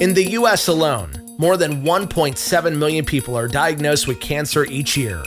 In 0.00 0.14
the 0.14 0.30
US 0.32 0.68
alone, 0.68 1.12
more 1.38 1.56
than 1.56 1.84
1.7 1.84 2.76
million 2.76 3.04
people 3.04 3.36
are 3.36 3.46
diagnosed 3.46 4.08
with 4.08 4.20
cancer 4.20 4.64
each 4.64 4.96
year. 4.96 5.22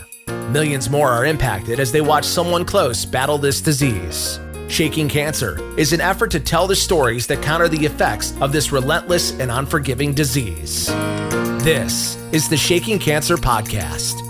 Millions 0.49 0.89
more 0.89 1.09
are 1.09 1.25
impacted 1.25 1.79
as 1.79 1.91
they 1.91 2.01
watch 2.01 2.25
someone 2.25 2.65
close 2.65 3.05
battle 3.05 3.37
this 3.37 3.61
disease. 3.61 4.39
Shaking 4.67 5.07
Cancer 5.07 5.59
is 5.77 5.93
an 5.93 6.01
effort 6.01 6.31
to 6.31 6.39
tell 6.39 6.67
the 6.67 6.75
stories 6.75 7.27
that 7.27 7.41
counter 7.41 7.69
the 7.69 7.85
effects 7.85 8.33
of 8.41 8.51
this 8.51 8.71
relentless 8.71 9.31
and 9.39 9.51
unforgiving 9.51 10.13
disease. 10.13 10.87
This 11.63 12.17
is 12.33 12.49
the 12.49 12.57
Shaking 12.57 12.99
Cancer 12.99 13.37
Podcast. 13.37 14.21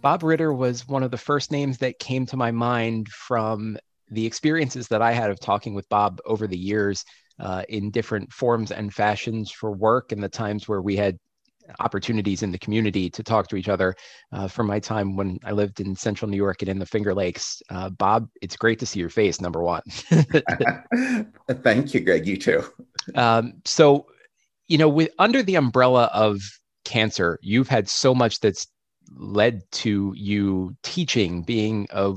Bob 0.00 0.22
Riter 0.22 0.56
was 0.56 0.86
one 0.86 1.02
of 1.02 1.10
the 1.10 1.16
first 1.16 1.50
names 1.50 1.78
that 1.78 1.98
came 1.98 2.26
to 2.26 2.36
my 2.36 2.50
mind 2.50 3.08
from 3.08 3.78
the 4.10 4.24
experiences 4.24 4.88
that 4.88 5.02
I 5.02 5.12
had 5.12 5.30
of 5.30 5.40
talking 5.40 5.74
with 5.74 5.88
Bob 5.88 6.20
over 6.26 6.46
the 6.46 6.58
years 6.58 7.04
uh, 7.40 7.62
in 7.68 7.90
different 7.90 8.32
forms 8.32 8.70
and 8.70 8.92
fashions 8.92 9.50
for 9.50 9.72
work 9.72 10.12
and 10.12 10.22
the 10.22 10.28
times 10.28 10.68
where 10.68 10.82
we 10.82 10.96
had 10.96 11.18
opportunities 11.80 12.42
in 12.42 12.50
the 12.50 12.58
community 12.58 13.10
to 13.10 13.22
talk 13.22 13.48
to 13.48 13.56
each 13.56 13.68
other 13.68 13.94
uh, 14.32 14.48
from 14.48 14.66
my 14.66 14.78
time 14.78 15.16
when 15.16 15.38
I 15.44 15.52
lived 15.52 15.80
in 15.80 15.94
central 15.94 16.30
New 16.30 16.36
York 16.36 16.62
and 16.62 16.68
in 16.68 16.78
the 16.78 16.86
Finger 16.86 17.14
Lakes. 17.14 17.62
Uh, 17.70 17.90
Bob, 17.90 18.28
it's 18.40 18.56
great 18.56 18.78
to 18.80 18.86
see 18.86 19.00
your 19.00 19.10
face, 19.10 19.40
number 19.40 19.62
one. 19.62 19.82
Thank 21.50 21.94
you, 21.94 22.00
Greg. 22.00 22.26
You 22.26 22.36
too. 22.36 22.64
Um, 23.14 23.54
so, 23.64 24.06
you 24.66 24.78
know, 24.78 24.88
with 24.88 25.10
under 25.18 25.42
the 25.42 25.56
umbrella 25.56 26.10
of 26.12 26.40
cancer, 26.84 27.38
you've 27.42 27.68
had 27.68 27.88
so 27.88 28.14
much 28.14 28.40
that's 28.40 28.66
led 29.16 29.62
to 29.72 30.12
you 30.16 30.76
teaching, 30.82 31.42
being 31.42 31.86
a 31.90 32.14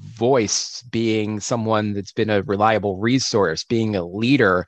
voice, 0.00 0.82
being 0.90 1.40
someone 1.40 1.92
that's 1.92 2.12
been 2.12 2.30
a 2.30 2.42
reliable 2.42 2.98
resource, 2.98 3.64
being 3.64 3.96
a 3.96 4.04
leader. 4.04 4.66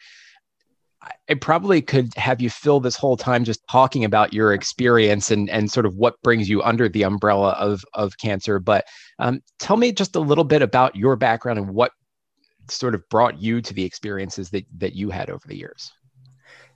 I 1.29 1.35
probably 1.35 1.83
could 1.83 2.15
have 2.15 2.41
you 2.41 2.49
fill 2.49 2.79
this 2.79 2.95
whole 2.95 3.17
time 3.17 3.43
just 3.43 3.67
talking 3.69 4.05
about 4.05 4.33
your 4.33 4.53
experience 4.53 5.33
and, 5.33 5.51
and 5.51 5.69
sort 5.71 5.85
of 5.85 5.97
what 5.97 6.21
brings 6.23 6.49
you 6.49 6.63
under 6.63 6.89
the 6.89 7.03
umbrella 7.03 7.51
of, 7.59 7.85
of 7.95 8.19
cancer. 8.19 8.61
But 8.61 8.85
um, 9.19 9.41
tell 9.59 9.77
me 9.77 9.91
just 9.91 10.15
a 10.15 10.21
little 10.21 10.45
bit 10.45 10.63
about 10.63 10.95
your 10.95 11.17
background 11.17 11.59
and 11.59 11.75
what 11.75 11.91
sort 12.69 12.95
of 12.95 13.09
brought 13.09 13.41
you 13.41 13.61
to 13.61 13.75
the 13.75 13.85
experiences 13.85 14.51
that, 14.51 14.65
that 14.79 14.95
you 14.95 15.11
had 15.11 15.29
over 15.29 15.47
the 15.49 15.57
years. 15.57 15.93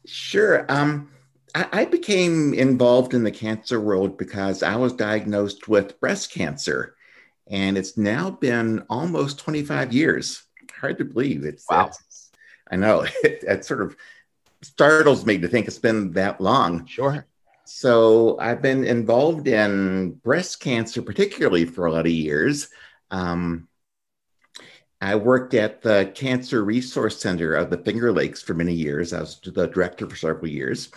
Sure. 0.06 0.66
Um, 0.68 1.12
I, 1.54 1.68
I 1.72 1.84
became 1.84 2.52
involved 2.52 3.14
in 3.14 3.22
the 3.22 3.30
cancer 3.30 3.80
world 3.80 4.18
because 4.18 4.64
I 4.64 4.74
was 4.74 4.92
diagnosed 4.92 5.68
with 5.68 6.00
breast 6.00 6.32
cancer 6.32 6.95
and 7.46 7.78
it's 7.78 7.96
now 7.96 8.30
been 8.30 8.84
almost 8.90 9.38
25 9.38 9.92
years. 9.92 10.42
Hard 10.80 10.98
to 10.98 11.04
believe. 11.04 11.44
It's 11.44 11.64
wow. 11.70 11.86
It's, 11.86 12.30
I 12.70 12.76
know 12.76 13.02
it, 13.22 13.44
it, 13.46 13.64
sort 13.64 13.82
of 13.82 13.96
startles 14.62 15.24
me 15.24 15.38
to 15.38 15.48
think 15.48 15.66
it's 15.66 15.78
been 15.78 16.12
that 16.12 16.40
long. 16.40 16.86
Sure. 16.86 17.26
So 17.64 18.38
I've 18.38 18.62
been 18.62 18.84
involved 18.84 19.48
in 19.48 20.12
breast 20.12 20.60
cancer, 20.60 21.02
particularly 21.02 21.64
for 21.64 21.86
a 21.86 21.92
lot 21.92 22.06
of 22.06 22.12
years. 22.12 22.68
Um, 23.10 23.68
I 25.00 25.16
worked 25.16 25.52
at 25.54 25.82
the 25.82 26.10
Cancer 26.14 26.64
Resource 26.64 27.20
Center 27.20 27.54
of 27.54 27.70
the 27.70 27.78
Finger 27.78 28.12
Lakes 28.12 28.42
for 28.42 28.54
many 28.54 28.72
years. 28.72 29.12
I 29.12 29.20
was 29.20 29.38
the 29.40 29.66
director 29.66 30.08
for 30.08 30.16
several 30.16 30.48
years. 30.48 30.90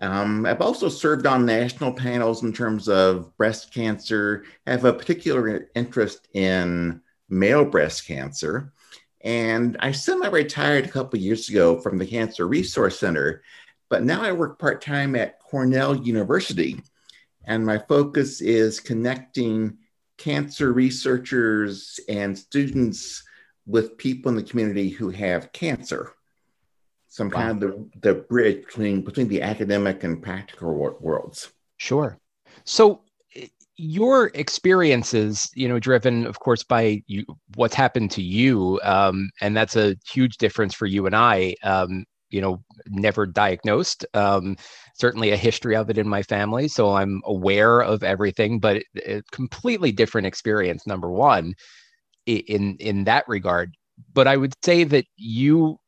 Um, 0.00 0.44
I've 0.44 0.60
also 0.60 0.88
served 0.88 1.26
on 1.26 1.46
national 1.46 1.92
panels 1.92 2.42
in 2.42 2.52
terms 2.52 2.88
of 2.88 3.34
breast 3.36 3.72
cancer, 3.72 4.44
have 4.66 4.84
a 4.84 4.92
particular 4.92 5.70
interest 5.74 6.28
in 6.34 7.00
male 7.28 7.64
breast 7.64 8.06
cancer. 8.06 8.72
And 9.22 9.76
I 9.80 9.92
semi 9.92 10.28
retired 10.28 10.84
a 10.84 10.90
couple 10.90 11.18
years 11.18 11.48
ago 11.48 11.80
from 11.80 11.98
the 11.98 12.06
Cancer 12.06 12.46
Resource 12.46 12.98
Center, 12.98 13.42
but 13.88 14.04
now 14.04 14.22
I 14.22 14.32
work 14.32 14.58
part 14.58 14.82
time 14.82 15.16
at 15.16 15.40
Cornell 15.40 15.96
University. 15.96 16.80
And 17.44 17.64
my 17.64 17.78
focus 17.78 18.40
is 18.40 18.80
connecting 18.80 19.78
cancer 20.18 20.72
researchers 20.72 21.98
and 22.08 22.38
students 22.38 23.24
with 23.66 23.98
people 23.98 24.30
in 24.30 24.36
the 24.36 24.42
community 24.42 24.90
who 24.90 25.10
have 25.10 25.52
cancer 25.52 26.15
some 27.16 27.30
wow. 27.30 27.40
kind 27.40 27.62
of 27.62 27.70
the, 27.70 27.90
the 28.00 28.14
bridge 28.14 28.66
between 28.66 29.00
between 29.00 29.26
the 29.26 29.40
academic 29.40 30.04
and 30.04 30.22
practical 30.22 30.74
worlds. 31.00 31.50
Sure. 31.78 32.18
So 32.64 33.00
your 33.78 34.30
experiences, 34.34 35.50
you 35.54 35.66
know, 35.66 35.78
driven, 35.78 36.26
of 36.26 36.38
course, 36.40 36.62
by 36.62 37.02
you, 37.06 37.24
what's 37.54 37.74
happened 37.74 38.10
to 38.10 38.22
you, 38.22 38.78
um, 38.82 39.30
and 39.40 39.56
that's 39.56 39.76
a 39.76 39.96
huge 40.12 40.36
difference 40.36 40.74
for 40.74 40.84
you 40.84 41.06
and 41.06 41.16
I. 41.16 41.54
Um, 41.62 42.04
you 42.28 42.40
know, 42.40 42.62
never 42.88 43.24
diagnosed. 43.24 44.04
Um, 44.12 44.56
certainly 44.94 45.30
a 45.30 45.36
history 45.36 45.76
of 45.76 45.88
it 45.88 45.96
in 45.96 46.08
my 46.08 46.22
family, 46.22 46.68
so 46.68 46.94
I'm 46.94 47.22
aware 47.24 47.80
of 47.80 48.02
everything. 48.02 48.58
But 48.58 48.82
a 49.06 49.22
completely 49.32 49.90
different 49.90 50.26
experience. 50.26 50.86
Number 50.86 51.10
one, 51.10 51.54
in 52.26 52.76
in 52.78 53.04
that 53.04 53.24
regard. 53.26 53.74
But 54.12 54.26
I 54.26 54.36
would 54.36 54.52
say 54.62 54.84
that 54.84 55.06
you 55.16 55.78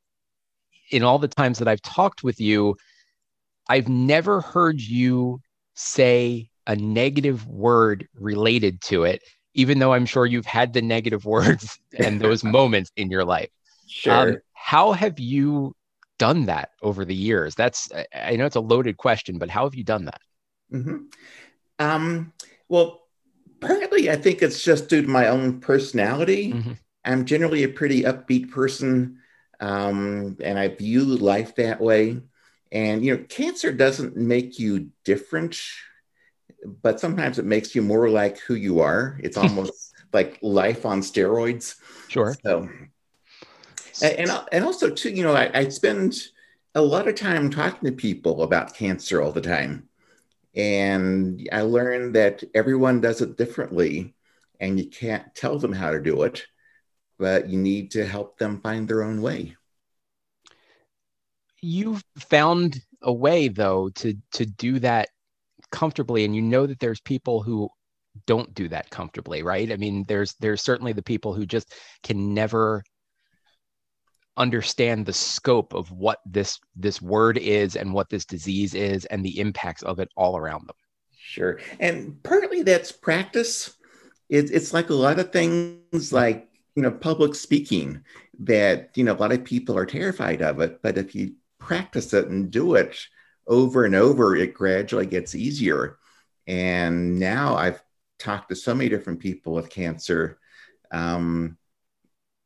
in 0.91 1.03
all 1.03 1.19
the 1.19 1.29
times 1.29 1.59
that 1.59 1.69
I've 1.69 1.83
talked 1.83 2.23
with 2.23 2.41
you, 2.41 2.77
I've 3.69 3.89
never 3.89 4.41
heard 4.41 4.81
you 4.81 5.41
say 5.75 6.49
a 6.67 6.77
negative 6.77 7.47
word 7.47 8.09
related 8.15 8.81
to 8.83 9.05
it, 9.05 9.23
even 9.55 9.79
though 9.79 9.93
I'm 9.93 10.07
sure 10.07 10.27
you've 10.27 10.47
had 10.47 10.73
the 10.73 10.83
negative 10.83 11.25
words 11.25 11.79
and 11.99 12.21
those 12.21 12.45
moments 12.45 12.91
in 12.97 13.11
your 13.11 13.25
life. 13.25 13.51
Sure. 13.87 14.31
Um, 14.31 14.37
how 14.55 14.93
have 14.93 15.19
you 15.19 15.75
done 16.19 16.47
that 16.47 16.71
over 16.83 17.05
the 17.05 17.15
years? 17.15 17.55
That's, 17.55 17.91
I 18.15 18.37
know 18.37 18.47
it's 18.47 18.57
a 18.57 18.61
loaded 18.61 18.97
question, 18.97 19.39
but 19.39 19.49
how 19.49 19.65
have 19.65 19.75
you 19.75 19.85
done 19.85 20.07
that? 20.07 20.21
Mm-hmm. 20.73 20.97
Um, 21.79 22.33
well, 22.69 23.03
partly 23.61 24.11
I 24.11 24.17
think 24.17 24.43
it's 24.43 24.63
just 24.63 24.89
due 24.89 25.03
to 25.03 25.09
my 25.09 25.29
own 25.29 25.61
personality. 25.61 26.53
Mm-hmm. 26.53 26.73
I'm 27.05 27.25
generally 27.25 27.63
a 27.63 27.69
pretty 27.69 28.03
upbeat 28.03 28.51
person 28.51 29.19
um, 29.61 30.37
and 30.41 30.59
I 30.59 30.69
view 30.69 31.05
life 31.05 31.57
that 31.57 31.81
way. 31.81 32.21
And 32.71 33.05
you 33.05 33.17
know, 33.17 33.25
cancer 33.29 33.73
doesn't 33.73 34.17
make 34.17 34.59
you 34.59 34.91
different, 35.05 35.61
but 36.83 37.01
sometimes 37.01 37.39
it 37.39 37.45
makes 37.45 37.75
you 37.75 37.83
more 37.83 38.09
like 38.09 38.39
who 38.39 38.55
you 38.55 38.81
are. 38.81 39.19
It's 39.23 39.37
almost 39.37 39.95
like 40.13 40.39
life 40.43 40.87
on 40.87 41.01
steroids. 41.01 41.77
Sure. 42.09 42.37
So, 42.45 42.69
and 44.03 44.31
and 44.53 44.65
also 44.65 44.91
too, 44.91 45.11
you 45.11 45.23
know, 45.23 45.35
I, 45.35 45.51
I 45.55 45.69
spend 45.69 46.29
a 46.75 46.83
lot 46.83 47.09
of 47.09 47.15
time 47.15 47.51
talking 47.51 47.89
to 47.89 47.97
people 47.97 48.43
about 48.43 48.75
cancer 48.75 49.21
all 49.21 49.33
the 49.33 49.41
time, 49.41 49.89
and 50.55 51.49
I 51.51 51.63
learned 51.63 52.15
that 52.15 52.45
everyone 52.55 53.01
does 53.01 53.23
it 53.23 53.37
differently, 53.37 54.15
and 54.61 54.79
you 54.79 54.87
can't 54.87 55.35
tell 55.35 55.59
them 55.59 55.73
how 55.73 55.91
to 55.91 56.01
do 56.01 56.23
it 56.23 56.47
but 57.19 57.49
you 57.49 57.59
need 57.59 57.91
to 57.93 58.07
help 58.07 58.39
them 58.39 58.61
find 58.61 58.89
their 58.89 59.03
own 59.03 59.21
way. 59.23 59.57
You've 61.61 62.03
found 62.19 62.81
a 63.03 63.13
way 63.13 63.49
though 63.49 63.89
to 63.91 64.15
to 64.33 64.47
do 64.47 64.79
that 64.81 65.09
comfortably 65.71 66.25
and 66.25 66.35
you 66.35 66.43
know 66.43 66.67
that 66.67 66.79
there's 66.79 67.01
people 67.01 67.43
who 67.43 67.69
don't 68.27 68.55
do 68.55 68.69
that 68.69 68.91
comfortably, 68.91 69.43
right? 69.43 69.71
I 69.71 69.77
mean, 69.77 70.05
there's 70.09 70.35
there's 70.41 70.63
certainly 70.63 70.93
the 70.93 71.03
people 71.03 71.35
who 71.35 71.47
just 71.47 71.75
can 72.03 72.35
never 72.35 72.83
understand 74.37 75.05
the 75.05 75.13
scope 75.13 75.75
of 75.75 75.91
what 75.91 76.21
this 76.25 76.59
this 76.77 77.03
word 77.03 77.39
is 77.39 77.77
and 77.77 77.93
what 77.93 78.09
this 78.09 78.25
disease 78.25 78.75
is 78.75 79.05
and 79.07 79.25
the 79.25 79.41
impacts 79.41 79.83
of 79.83 79.99
it 79.99 80.09
all 80.17 80.37
around 80.37 80.67
them. 80.69 80.77
Sure. 81.17 81.59
And 81.81 82.23
partly 82.23 82.63
that's 82.63 82.93
practice. 82.93 83.75
It, 84.29 84.51
it's 84.51 84.73
like 84.73 84.91
a 84.91 84.95
lot 84.95 85.19
of 85.19 85.33
things 85.33 86.13
like 86.13 86.49
you 86.79 86.83
know, 86.83 86.93
public 86.93 87.35
speaking 87.35 88.05
that, 88.39 88.91
you 88.95 89.03
know, 89.03 89.13
a 89.13 89.19
lot 89.19 89.33
of 89.33 89.43
people 89.43 89.77
are 89.77 89.85
terrified 89.85 90.43
of 90.43 90.61
it. 90.61 90.81
But 90.81 90.97
if 90.97 91.13
you 91.13 91.33
practice 91.59 92.15
it 92.15 92.29
and 92.29 92.53
do 92.53 92.77
it 92.77 92.97
over 93.49 93.85
and 93.85 93.97
over, 93.97 94.37
it 94.37 94.55
gradually 94.55 95.07
gets 95.07 95.35
easier. 95.35 95.99
And 96.47 97.19
now 97.19 97.57
I've 97.57 97.83
talked 98.21 98.51
to 98.51 98.55
so 98.55 98.77
many 98.77 98.89
different 98.89 99.19
people 99.19 99.55
with 99.55 99.71
cancer. 99.71 100.39
Um, 100.93 101.59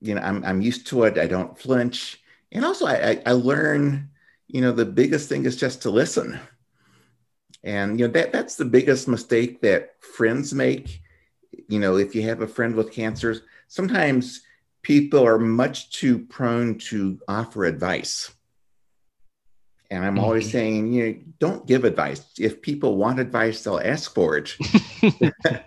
you 0.01 0.15
know, 0.15 0.23
I'm, 0.23 0.43
I'm 0.47 0.63
used 0.63 0.87
to 0.87 1.03
it. 1.03 1.19
I 1.19 1.27
don't 1.27 1.59
flinch. 1.59 2.19
And 2.53 2.65
also, 2.65 2.87
I, 2.87 3.11
I, 3.11 3.23
I 3.27 3.33
learn, 3.33 4.13
you 4.49 4.63
know, 4.63 4.73
the 4.73 4.87
biggest 4.87 5.29
thing 5.29 5.45
is 5.45 5.57
just 5.57 5.83
to 5.83 5.91
listen. 5.91 6.41
And, 7.63 8.01
you 8.01 8.07
know, 8.07 8.13
that, 8.15 8.33
that's 8.33 8.57
the 8.57 8.65
biggest 8.65 9.09
mistake 9.09 9.61
that 9.61 10.03
friends 10.03 10.55
make. 10.55 11.03
You 11.69 11.81
know, 11.81 11.97
if 11.97 12.15
you 12.15 12.23
have 12.23 12.41
a 12.41 12.49
friend 12.49 12.75
with 12.75 12.93
cancer, 12.93 13.43
sometimes 13.73 14.43
people 14.83 15.25
are 15.25 15.39
much 15.39 15.91
too 15.99 16.19
prone 16.19 16.77
to 16.77 17.19
offer 17.27 17.65
advice. 17.65 18.31
And 19.91 20.05
I'm 20.05 20.17
mm-hmm. 20.17 20.25
always 20.25 20.51
saying, 20.51 20.93
you 20.93 21.07
know, 21.07 21.19
don't 21.39 21.67
give 21.67 21.85
advice. 21.85 22.23
If 22.39 22.61
people 22.61 22.97
want 22.97 23.19
advice, 23.19 23.65
they'll 23.65 23.81
ask 23.81 24.13
for 24.13 24.37
it. 24.37 24.55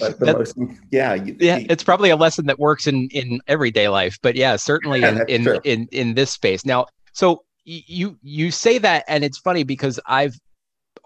but 0.00 0.20
most, 0.20 0.58
yeah, 0.90 1.14
you, 1.14 1.36
yeah, 1.38 1.60
it's 1.68 1.84
probably 1.84 2.10
a 2.10 2.16
lesson 2.16 2.46
that 2.46 2.58
works 2.58 2.88
in 2.88 3.08
in 3.10 3.40
everyday 3.46 3.88
life, 3.88 4.18
but 4.20 4.34
yeah, 4.34 4.56
certainly 4.56 5.00
yeah, 5.00 5.24
in 5.28 5.46
in, 5.46 5.60
in 5.64 5.88
in 5.92 6.14
this 6.14 6.32
space. 6.32 6.66
Now, 6.66 6.86
so 7.12 7.44
you 7.64 8.18
you 8.20 8.50
say 8.50 8.78
that, 8.78 9.04
and 9.06 9.22
it's 9.22 9.38
funny 9.38 9.62
because 9.62 10.00
I've 10.06 10.36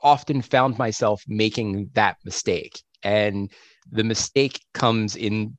often 0.02 0.40
found 0.40 0.78
myself 0.78 1.22
making 1.28 1.90
that 1.94 2.16
mistake, 2.24 2.82
and 3.02 3.50
the 3.90 4.04
mistake 4.04 4.60
comes 4.74 5.16
in 5.16 5.56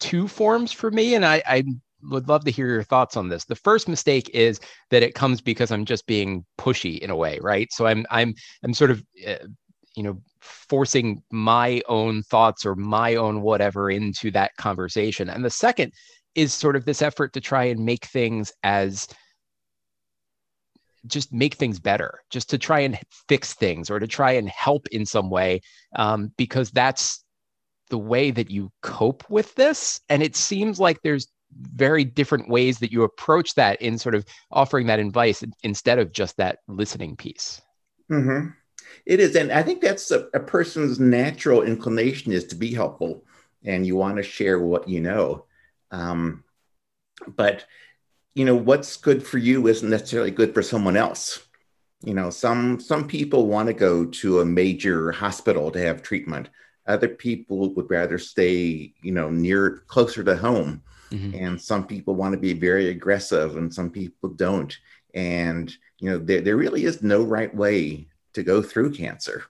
two 0.00 0.28
forms 0.28 0.72
for 0.72 0.90
me, 0.90 1.14
and 1.14 1.24
I, 1.24 1.42
I 1.46 1.64
would 2.10 2.28
love 2.28 2.44
to 2.44 2.50
hear 2.50 2.68
your 2.68 2.82
thoughts 2.82 3.16
on 3.16 3.28
this. 3.28 3.44
The 3.44 3.54
first 3.54 3.88
mistake 3.88 4.30
is 4.34 4.60
that 4.90 5.02
it 5.02 5.14
comes 5.14 5.40
because 5.40 5.70
I'm 5.70 5.84
just 5.84 6.06
being 6.06 6.44
pushy 6.58 6.98
in 6.98 7.10
a 7.10 7.16
way, 7.16 7.38
right? 7.40 7.72
So 7.72 7.86
I'm 7.86 8.04
I'm 8.10 8.34
I'm 8.62 8.74
sort 8.74 8.90
of 8.90 9.04
uh, 9.26 9.46
you 9.96 10.02
know 10.02 10.20
forcing 10.40 11.22
my 11.30 11.80
own 11.88 12.22
thoughts 12.22 12.66
or 12.66 12.74
my 12.74 13.14
own 13.16 13.42
whatever 13.42 13.90
into 13.90 14.30
that 14.32 14.56
conversation. 14.58 15.30
And 15.30 15.44
the 15.44 15.50
second 15.50 15.92
is 16.34 16.52
sort 16.52 16.76
of 16.76 16.84
this 16.84 17.00
effort 17.00 17.32
to 17.32 17.40
try 17.40 17.64
and 17.64 17.84
make 17.84 18.06
things 18.06 18.52
as 18.62 19.08
just 21.06 21.32
make 21.32 21.54
things 21.54 21.78
better, 21.78 22.20
just 22.30 22.48
to 22.50 22.58
try 22.58 22.80
and 22.80 22.98
fix 23.28 23.54
things 23.54 23.90
or 23.90 23.98
to 23.98 24.06
try 24.06 24.32
and 24.32 24.48
help 24.48 24.86
in 24.88 25.04
some 25.04 25.30
way, 25.30 25.60
um, 25.96 26.32
because 26.36 26.70
that's 26.70 27.23
the 27.94 27.98
way 27.98 28.32
that 28.32 28.50
you 28.50 28.72
cope 28.82 29.22
with 29.30 29.54
this. 29.54 30.00
And 30.08 30.20
it 30.20 30.34
seems 30.34 30.80
like 30.80 31.00
there's 31.02 31.28
very 31.76 32.02
different 32.02 32.48
ways 32.48 32.80
that 32.80 32.90
you 32.90 33.04
approach 33.04 33.54
that 33.54 33.80
in 33.80 33.98
sort 33.98 34.16
of 34.16 34.24
offering 34.50 34.88
that 34.88 34.98
advice 34.98 35.44
instead 35.62 36.00
of 36.00 36.10
just 36.10 36.36
that 36.38 36.58
listening 36.66 37.14
piece. 37.14 37.62
Mm-hmm. 38.10 38.48
It 39.06 39.20
is. 39.20 39.36
And 39.36 39.52
I 39.52 39.62
think 39.62 39.80
that's 39.80 40.10
a, 40.10 40.26
a 40.34 40.40
person's 40.40 40.98
natural 40.98 41.62
inclination 41.62 42.32
is 42.32 42.46
to 42.46 42.56
be 42.56 42.74
helpful 42.74 43.24
and 43.62 43.86
you 43.86 43.94
want 43.94 44.16
to 44.16 44.24
share 44.24 44.58
what 44.58 44.88
you 44.88 45.00
know. 45.00 45.44
Um, 45.92 46.42
but, 47.28 47.64
you 48.34 48.44
know, 48.44 48.56
what's 48.56 48.96
good 48.96 49.24
for 49.24 49.38
you 49.38 49.68
isn't 49.68 49.88
necessarily 49.88 50.32
good 50.32 50.52
for 50.52 50.62
someone 50.62 50.96
else. 50.96 51.46
You 52.02 52.14
know, 52.14 52.30
some 52.30 52.80
some 52.80 53.06
people 53.06 53.46
want 53.46 53.68
to 53.68 53.72
go 53.72 54.04
to 54.04 54.40
a 54.40 54.44
major 54.44 55.12
hospital 55.12 55.70
to 55.70 55.78
have 55.78 56.02
treatment. 56.02 56.48
Other 56.86 57.08
people 57.08 57.72
would 57.74 57.90
rather 57.90 58.18
stay, 58.18 58.92
you 59.02 59.12
know, 59.12 59.30
near 59.30 59.84
closer 59.86 60.22
to 60.24 60.36
home. 60.36 60.82
Mm-hmm. 61.10 61.44
And 61.44 61.60
some 61.60 61.86
people 61.86 62.14
want 62.14 62.34
to 62.34 62.40
be 62.40 62.52
very 62.52 62.88
aggressive 62.88 63.56
and 63.56 63.72
some 63.72 63.90
people 63.90 64.30
don't. 64.30 64.76
And, 65.14 65.72
you 65.98 66.10
know, 66.10 66.18
there, 66.18 66.40
there 66.40 66.56
really 66.56 66.84
is 66.84 67.02
no 67.02 67.22
right 67.22 67.54
way 67.54 68.08
to 68.34 68.42
go 68.42 68.62
through 68.62 68.94
cancer. 68.94 69.44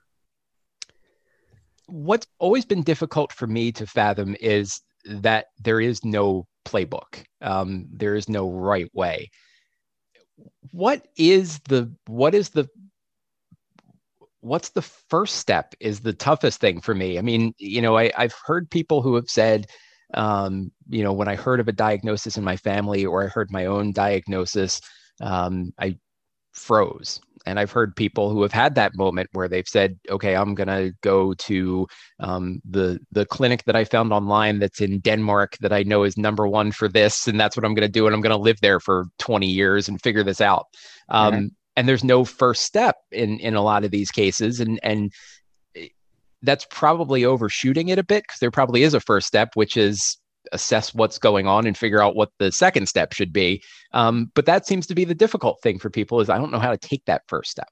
What's 1.87 2.27
always 2.39 2.65
been 2.65 2.83
difficult 2.83 3.33
for 3.33 3.47
me 3.47 3.73
to 3.73 3.87
fathom 3.87 4.37
is 4.41 4.81
that 5.07 5.47
there 5.63 5.81
is 5.81 6.05
no 6.05 6.47
playbook. 6.65 7.25
Um, 7.41 7.87
there 7.91 8.15
is 8.15 8.29
no 8.29 8.51
right 8.51 8.91
way. 8.95 9.31
What 10.71 11.07
is 11.17 11.61
the 11.69 11.93
what 12.07 12.35
is 12.35 12.51
the 12.51 12.69
what's 14.45 14.71
the 14.71 14.83
first 14.83 15.37
step 15.37 15.75
is 15.81 16.01
the 16.01 16.13
toughest 16.13 16.61
thing 16.61 16.81
for 16.81 16.95
me. 16.95 17.19
I 17.19 17.23
mean, 17.23 17.55
you 17.57 17.81
know, 17.81 17.97
I, 17.97 18.13
I've 18.17 18.35
heard 18.45 18.71
people 18.71 19.01
who 19.01 19.15
have 19.15 19.29
said, 19.29 19.67
um, 20.13 20.71
you 20.91 21.03
know, 21.03 21.15
when 21.15 21.29
I 21.29 21.35
heard 21.35 21.61
of 21.61 21.69
a 21.69 21.73
diagnosis 21.73 22.37
in 22.37 22.45
my 22.45 22.57
family 22.57 23.07
or 23.07 23.25
I 23.25 23.29
heard 23.29 23.51
my 23.51 23.65
own 23.65 23.93
diagnosis, 23.93 24.83
um, 25.23 25.73
I 25.79 25.97
froze 26.53 27.21
and 27.47 27.59
I've 27.59 27.71
heard 27.71 27.97
people 27.97 28.31
who 28.31 28.43
have 28.43 28.53
had 28.53 28.75
that 28.75 28.95
moment 28.95 29.29
where 29.33 29.49
they've 29.49 29.69
said, 29.69 29.99
"Okay, 30.11 30.35
I'm 30.35 30.55
gonna 30.55 30.93
go 31.03 31.35
to 31.35 31.87
um, 32.21 32.61
the 32.69 32.99
the 33.13 33.27
clinic 33.27 33.65
that 33.65 33.77
I 33.77 33.85
found 33.85 34.13
online 34.13 34.59
that's 34.59 34.81
in 34.81 35.01
Denmark 35.01 35.57
that 35.61 35.73
I 35.73 35.83
know 35.83 36.05
is 36.05 36.17
number 36.17 36.47
one 36.49 36.73
for 36.73 36.89
this, 36.89 37.29
and 37.29 37.39
that's 37.39 37.57
what 37.57 37.65
I'm 37.65 37.75
gonna 37.75 37.89
do, 37.89 38.07
and 38.07 38.15
I'm 38.15 38.23
gonna 38.23 38.39
live 38.39 38.61
there 38.61 38.81
for 38.81 39.07
20 39.19 39.47
years 39.47 39.89
and 39.89 40.01
figure 40.01 40.25
this 40.25 40.41
out." 40.41 40.67
Um, 41.09 41.51
And 41.77 41.89
there's 41.89 42.05
no 42.05 42.25
first 42.25 42.63
step 42.63 42.97
in 43.11 43.39
in 43.41 43.55
a 43.55 43.63
lot 43.63 43.85
of 43.85 43.91
these 43.91 44.11
cases, 44.11 44.61
and 44.61 44.79
and 44.83 45.13
that's 46.43 46.67
probably 46.71 47.25
overshooting 47.25 47.89
it 47.89 47.99
a 47.99 48.05
bit 48.05 48.25
because 48.25 48.39
there 48.39 48.51
probably 48.51 48.83
is 48.83 48.95
a 48.95 49.01
first 49.01 49.27
step, 49.27 49.51
which 49.55 49.77
is 49.77 50.19
assess 50.53 50.95
what's 50.95 51.19
going 51.19 51.47
on 51.47 51.67
and 51.67 51.77
figure 51.77 52.03
out 52.03 52.15
what 52.15 52.31
the 52.39 52.53
second 52.53 52.87
step 52.87 53.13
should 53.13 53.33
be. 53.33 53.63
Um, 53.93 54.31
but 54.35 54.47
that 54.47 54.67
seems 54.67 54.87
to 54.89 54.95
be 54.95 55.05
the 55.05 55.15
difficult 55.15 55.61
thing 55.63 55.79
for 55.79 55.89
people 55.91 56.21
is 56.21 56.29
I 56.29 56.39
don't 56.39 56.53
know 56.53 56.59
how 56.59 56.71
to 56.71 56.77
take 56.77 57.05
that 57.07 57.23
first 57.29 57.51
step. 57.51 57.71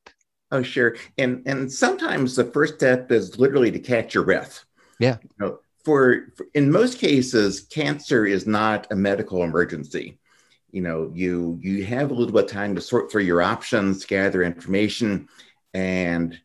Oh, 0.50 0.62
sure. 0.62 0.96
And 1.18 1.42
and 1.46 1.70
sometimes 1.70 2.36
the 2.36 2.44
first 2.44 2.74
step 2.74 3.12
is 3.12 3.38
literally 3.38 3.70
to 3.70 3.78
catch 3.78 4.14
your 4.14 4.24
breath. 4.24 4.64
Yeah. 4.98 5.18
You 5.22 5.30
know, 5.38 5.58
for, 5.84 6.28
for 6.36 6.46
in 6.54 6.70
most 6.70 6.98
cases, 6.98 7.62
cancer 7.62 8.24
is 8.24 8.46
not 8.46 8.86
a 8.90 8.96
medical 8.96 9.42
emergency. 9.42 10.18
You 10.72 10.82
know, 10.82 11.10
you 11.14 11.58
you 11.62 11.84
have 11.84 12.10
a 12.10 12.14
little 12.14 12.32
bit 12.32 12.44
of 12.44 12.50
time 12.50 12.74
to 12.74 12.80
sort 12.80 13.12
through 13.12 13.22
your 13.22 13.42
options, 13.42 14.04
gather 14.04 14.42
information, 14.42 15.28
and 15.74 16.38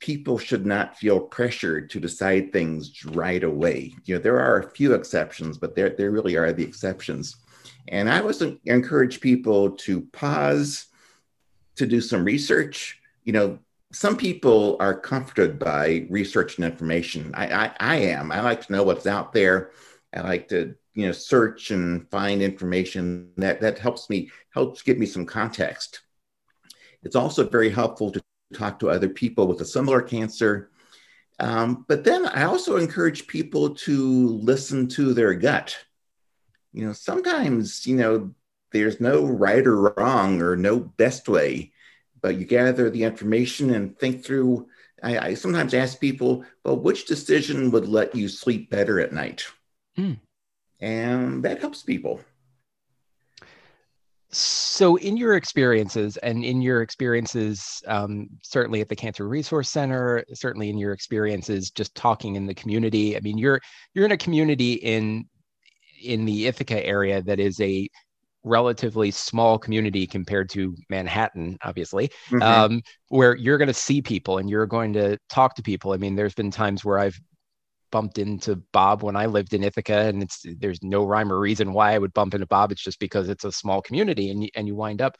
people 0.00 0.38
should 0.38 0.64
not 0.64 0.96
feel 0.96 1.20
pressured 1.20 1.90
to 1.90 2.00
decide 2.00 2.52
things 2.52 3.04
right 3.04 3.42
away. 3.42 3.92
You 4.04 4.14
know, 4.14 4.20
there 4.20 4.38
are 4.40 4.60
a 4.60 4.70
few 4.70 4.94
exceptions, 4.94 5.58
but 5.58 5.74
there, 5.74 5.90
there 5.90 6.10
really 6.10 6.36
are 6.36 6.52
the 6.52 6.62
exceptions. 6.62 7.36
And 7.88 8.08
I 8.08 8.20
always 8.20 8.42
encourage 8.66 9.20
people 9.20 9.72
to 9.72 10.02
pause, 10.12 10.86
to 11.76 11.86
do 11.86 12.00
some 12.00 12.24
research. 12.24 13.00
You 13.24 13.32
know, 13.32 13.58
some 13.92 14.16
people 14.16 14.76
are 14.78 14.98
comforted 14.98 15.58
by 15.58 16.06
research 16.10 16.58
and 16.58 16.64
information. 16.64 17.32
I, 17.34 17.46
I, 17.46 17.74
I 17.80 17.96
am. 17.96 18.30
I 18.30 18.40
like 18.40 18.66
to 18.66 18.72
know 18.72 18.84
what's 18.84 19.06
out 19.06 19.32
there. 19.32 19.70
I 20.14 20.20
like 20.20 20.48
to, 20.48 20.74
you 20.98 21.06
know, 21.06 21.12
search 21.12 21.70
and 21.70 22.10
find 22.10 22.42
information 22.42 23.30
that, 23.36 23.60
that 23.60 23.78
helps 23.78 24.10
me, 24.10 24.28
helps 24.52 24.82
give 24.82 24.98
me 24.98 25.06
some 25.06 25.24
context. 25.24 26.00
It's 27.04 27.14
also 27.14 27.48
very 27.48 27.70
helpful 27.70 28.10
to 28.10 28.20
talk 28.52 28.80
to 28.80 28.90
other 28.90 29.08
people 29.08 29.46
with 29.46 29.60
a 29.60 29.64
similar 29.64 30.02
cancer. 30.02 30.72
Um, 31.38 31.84
but 31.86 32.02
then 32.02 32.26
I 32.26 32.42
also 32.42 32.78
encourage 32.78 33.28
people 33.28 33.76
to 33.76 34.26
listen 34.28 34.88
to 34.88 35.14
their 35.14 35.34
gut. 35.34 35.76
You 36.72 36.86
know, 36.86 36.92
sometimes, 36.92 37.86
you 37.86 37.94
know, 37.94 38.34
there's 38.72 39.00
no 39.00 39.24
right 39.24 39.64
or 39.64 39.92
wrong 39.92 40.42
or 40.42 40.56
no 40.56 40.80
best 40.80 41.28
way, 41.28 41.70
but 42.20 42.34
you 42.34 42.44
gather 42.44 42.90
the 42.90 43.04
information 43.04 43.70
and 43.72 43.96
think 43.96 44.24
through. 44.24 44.66
I, 45.00 45.18
I 45.28 45.34
sometimes 45.34 45.74
ask 45.74 46.00
people, 46.00 46.44
well, 46.64 46.76
which 46.76 47.06
decision 47.06 47.70
would 47.70 47.86
let 47.86 48.16
you 48.16 48.26
sleep 48.26 48.68
better 48.68 48.98
at 48.98 49.12
night? 49.12 49.46
Mm. 49.96 50.18
And 50.80 51.42
that 51.42 51.60
helps 51.60 51.82
people. 51.82 52.20
So, 54.30 54.96
in 54.96 55.16
your 55.16 55.36
experiences, 55.36 56.18
and 56.18 56.44
in 56.44 56.60
your 56.60 56.82
experiences, 56.82 57.82
um, 57.86 58.28
certainly 58.42 58.82
at 58.82 58.88
the 58.88 58.96
Cancer 58.96 59.26
Resource 59.26 59.70
Center, 59.70 60.22
certainly 60.34 60.68
in 60.68 60.76
your 60.76 60.92
experiences 60.92 61.70
just 61.70 61.94
talking 61.94 62.36
in 62.36 62.46
the 62.46 62.54
community. 62.54 63.16
I 63.16 63.20
mean, 63.20 63.38
you're 63.38 63.58
you're 63.94 64.04
in 64.04 64.12
a 64.12 64.18
community 64.18 64.74
in 64.74 65.26
in 66.02 66.26
the 66.26 66.46
Ithaca 66.46 66.84
area 66.84 67.22
that 67.22 67.40
is 67.40 67.58
a 67.60 67.88
relatively 68.44 69.10
small 69.10 69.58
community 69.58 70.06
compared 70.06 70.48
to 70.50 70.76
Manhattan, 70.88 71.58
obviously, 71.62 72.08
mm-hmm. 72.28 72.42
um, 72.42 72.82
where 73.08 73.34
you're 73.34 73.58
going 73.58 73.68
to 73.68 73.74
see 73.74 74.02
people 74.02 74.38
and 74.38 74.48
you're 74.48 74.66
going 74.66 74.92
to 74.92 75.18
talk 75.28 75.54
to 75.56 75.62
people. 75.62 75.92
I 75.92 75.96
mean, 75.96 76.16
there's 76.16 76.34
been 76.34 76.50
times 76.50 76.84
where 76.84 76.98
I've 76.98 77.18
bumped 77.90 78.18
into 78.18 78.56
Bob 78.72 79.02
when 79.02 79.16
I 79.16 79.26
lived 79.26 79.54
in 79.54 79.64
Ithaca, 79.64 80.06
and 80.06 80.22
it's 80.22 80.44
there's 80.58 80.82
no 80.82 81.04
rhyme 81.04 81.32
or 81.32 81.38
reason 81.38 81.72
why 81.72 81.94
I 81.94 81.98
would 81.98 82.14
bump 82.14 82.34
into 82.34 82.46
Bob. 82.46 82.72
It's 82.72 82.82
just 82.82 82.98
because 82.98 83.28
it's 83.28 83.44
a 83.44 83.52
small 83.52 83.82
community, 83.82 84.30
and 84.30 84.50
and 84.54 84.66
you 84.66 84.74
wind 84.74 85.02
up, 85.02 85.16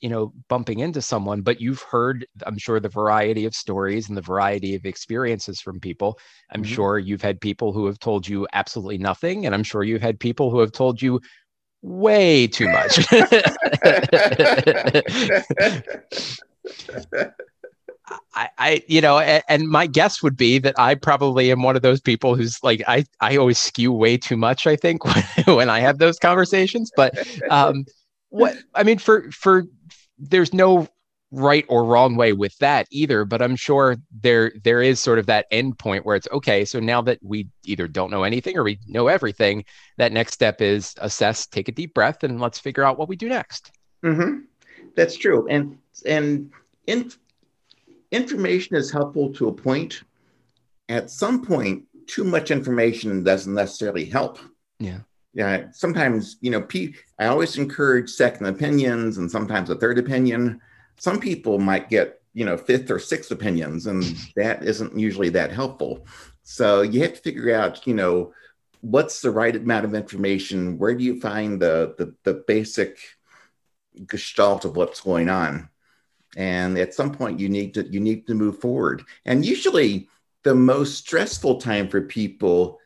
you 0.00 0.08
know, 0.08 0.32
bumping 0.48 0.80
into 0.80 1.02
someone. 1.02 1.42
But 1.42 1.60
you've 1.60 1.82
heard, 1.82 2.26
I'm 2.46 2.58
sure, 2.58 2.80
the 2.80 2.88
variety 2.88 3.44
of 3.44 3.54
stories 3.54 4.08
and 4.08 4.16
the 4.16 4.22
variety 4.22 4.74
of 4.74 4.86
experiences 4.86 5.60
from 5.60 5.80
people. 5.80 6.18
I'm 6.50 6.62
mm-hmm. 6.62 6.74
sure 6.74 6.98
you've 6.98 7.22
had 7.22 7.40
people 7.40 7.72
who 7.72 7.86
have 7.86 7.98
told 7.98 8.28
you 8.28 8.46
absolutely 8.52 8.98
nothing, 8.98 9.46
and 9.46 9.54
I'm 9.54 9.64
sure 9.64 9.84
you've 9.84 10.02
had 10.02 10.20
people 10.20 10.50
who 10.50 10.60
have 10.60 10.72
told 10.72 11.00
you 11.00 11.20
way 11.82 12.46
too 12.46 12.68
much. 12.68 13.06
I, 18.34 18.48
I, 18.58 18.82
you 18.86 19.00
know, 19.00 19.18
and, 19.18 19.42
and, 19.48 19.68
my 19.68 19.86
guess 19.86 20.22
would 20.22 20.36
be 20.36 20.58
that 20.58 20.78
I 20.78 20.94
probably 20.94 21.50
am 21.50 21.62
one 21.62 21.74
of 21.74 21.82
those 21.82 22.00
people 22.00 22.36
who's 22.36 22.62
like, 22.62 22.82
I, 22.86 23.04
I 23.20 23.36
always 23.36 23.58
skew 23.58 23.92
way 23.92 24.16
too 24.16 24.36
much. 24.36 24.66
I 24.66 24.76
think 24.76 25.04
when, 25.04 25.24
when 25.56 25.70
I 25.70 25.80
have 25.80 25.98
those 25.98 26.18
conversations, 26.18 26.92
but 26.96 27.14
um, 27.50 27.84
what 28.28 28.56
I 28.74 28.82
mean, 28.82 28.98
for 28.98 29.30
for 29.32 29.64
there's 30.18 30.52
no 30.52 30.88
right 31.32 31.64
or 31.68 31.84
wrong 31.84 32.16
way 32.16 32.32
with 32.32 32.56
that 32.58 32.86
either. 32.90 33.24
But 33.24 33.42
I'm 33.42 33.56
sure 33.56 33.96
there 34.20 34.52
there 34.62 34.82
is 34.82 35.00
sort 35.00 35.18
of 35.18 35.26
that 35.26 35.46
end 35.50 35.78
point 35.78 36.06
where 36.06 36.16
it's 36.16 36.28
okay. 36.32 36.64
So 36.64 36.78
now 36.80 37.02
that 37.02 37.18
we 37.22 37.48
either 37.64 37.88
don't 37.88 38.10
know 38.10 38.22
anything 38.22 38.56
or 38.56 38.62
we 38.62 38.78
know 38.86 39.08
everything, 39.08 39.64
that 39.96 40.12
next 40.12 40.32
step 40.32 40.60
is 40.60 40.94
assess, 40.98 41.46
take 41.46 41.68
a 41.68 41.72
deep 41.72 41.94
breath, 41.94 42.22
and 42.22 42.40
let's 42.40 42.58
figure 42.58 42.84
out 42.84 42.98
what 42.98 43.08
we 43.08 43.16
do 43.16 43.28
next. 43.28 43.72
Mm-hmm. 44.04 44.40
That's 44.94 45.16
true, 45.16 45.46
and 45.48 45.78
and 46.04 46.50
in 46.86 47.10
information 48.16 48.76
is 48.76 48.90
helpful 48.90 49.32
to 49.34 49.48
a 49.48 49.52
point. 49.52 50.02
At 50.88 51.10
some 51.10 51.44
point, 51.44 51.84
too 52.06 52.24
much 52.24 52.50
information 52.50 53.22
doesn't 53.22 53.54
necessarily 53.54 54.04
help. 54.04 54.38
Yeah. 54.78 55.00
Yeah. 55.34 55.66
Sometimes, 55.72 56.36
you 56.40 56.50
know, 56.50 56.66
I 57.18 57.26
always 57.26 57.58
encourage 57.58 58.10
second 58.10 58.46
opinions 58.46 59.18
and 59.18 59.30
sometimes 59.30 59.70
a 59.70 59.74
third 59.74 59.98
opinion. 59.98 60.60
Some 60.98 61.20
people 61.20 61.58
might 61.58 61.90
get, 61.90 62.22
you 62.32 62.44
know, 62.44 62.56
fifth 62.56 62.90
or 62.90 62.98
sixth 62.98 63.30
opinions, 63.30 63.86
and 63.86 64.02
that 64.36 64.64
isn't 64.64 64.98
usually 64.98 65.28
that 65.30 65.52
helpful. 65.52 66.06
So 66.42 66.82
you 66.82 67.02
have 67.02 67.14
to 67.14 67.20
figure 67.20 67.54
out, 67.54 67.86
you 67.86 67.94
know, 67.94 68.32
what's 68.80 69.20
the 69.20 69.30
right 69.30 69.54
amount 69.54 69.84
of 69.84 69.94
information? 69.94 70.78
Where 70.78 70.94
do 70.94 71.04
you 71.04 71.20
find 71.20 71.60
the 71.60 71.94
the, 71.98 72.14
the 72.24 72.44
basic 72.46 72.98
gestalt 74.06 74.64
of 74.64 74.76
what's 74.76 75.00
going 75.00 75.28
on? 75.28 75.68
And 76.36 76.78
at 76.78 76.94
some 76.94 77.12
point, 77.12 77.40
you 77.40 77.48
need 77.48 77.74
to 77.74 77.86
you 77.86 78.00
need 78.00 78.26
to 78.26 78.34
move 78.34 78.58
forward. 78.58 79.04
And 79.24 79.44
usually, 79.44 80.08
the 80.44 80.54
most 80.54 80.98
stressful 80.98 81.60
time 81.60 81.88
for 81.88 82.02
people 82.02 82.78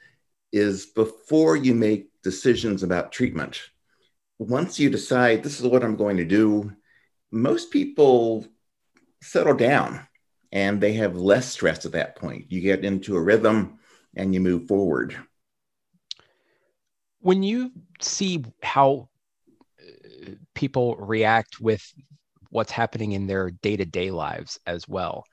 is 0.52 0.87
before 0.87 1.56
you 1.56 1.75
make 1.75 2.11
decisions 2.23 2.82
about 2.82 3.12
treatment. 3.12 3.61
Once 4.38 4.78
you 4.78 4.90
decide 4.90 5.42
this 5.42 5.61
is 5.61 5.66
what 5.66 5.85
I'm 5.85 5.97
going 5.97 6.16
to 6.16 6.25
do, 6.25 6.73
most 7.30 7.70
people 7.70 8.47
settle 9.23 9.54
down 9.54 10.06
and 10.52 10.80
they 10.80 10.94
have 10.94 11.16
less 11.16 11.52
stress 11.52 11.87
at 11.87 11.92
that 11.92 12.16
point. 12.16 12.50
You 12.50 12.61
get 12.61 12.85
into 12.85 13.16
a 13.16 13.20
rhythm 13.20 13.78
and 14.16 14.35
you 14.35 14.40
move 14.40 14.66
forward. 14.66 15.16
When 17.20 17.42
you 17.42 17.73
see 18.00 18.44
how 18.62 19.09
uh, 19.78 20.30
people 20.54 20.97
react 20.97 21.61
with 21.61 21.92
what's 22.50 22.73
happening 22.73 23.12
in 23.12 23.26
their 23.26 23.50
day 23.50 23.76
to 23.76 23.85
day 23.85 24.11
lives 24.11 24.59
as 24.66 24.87
well, 24.87 25.25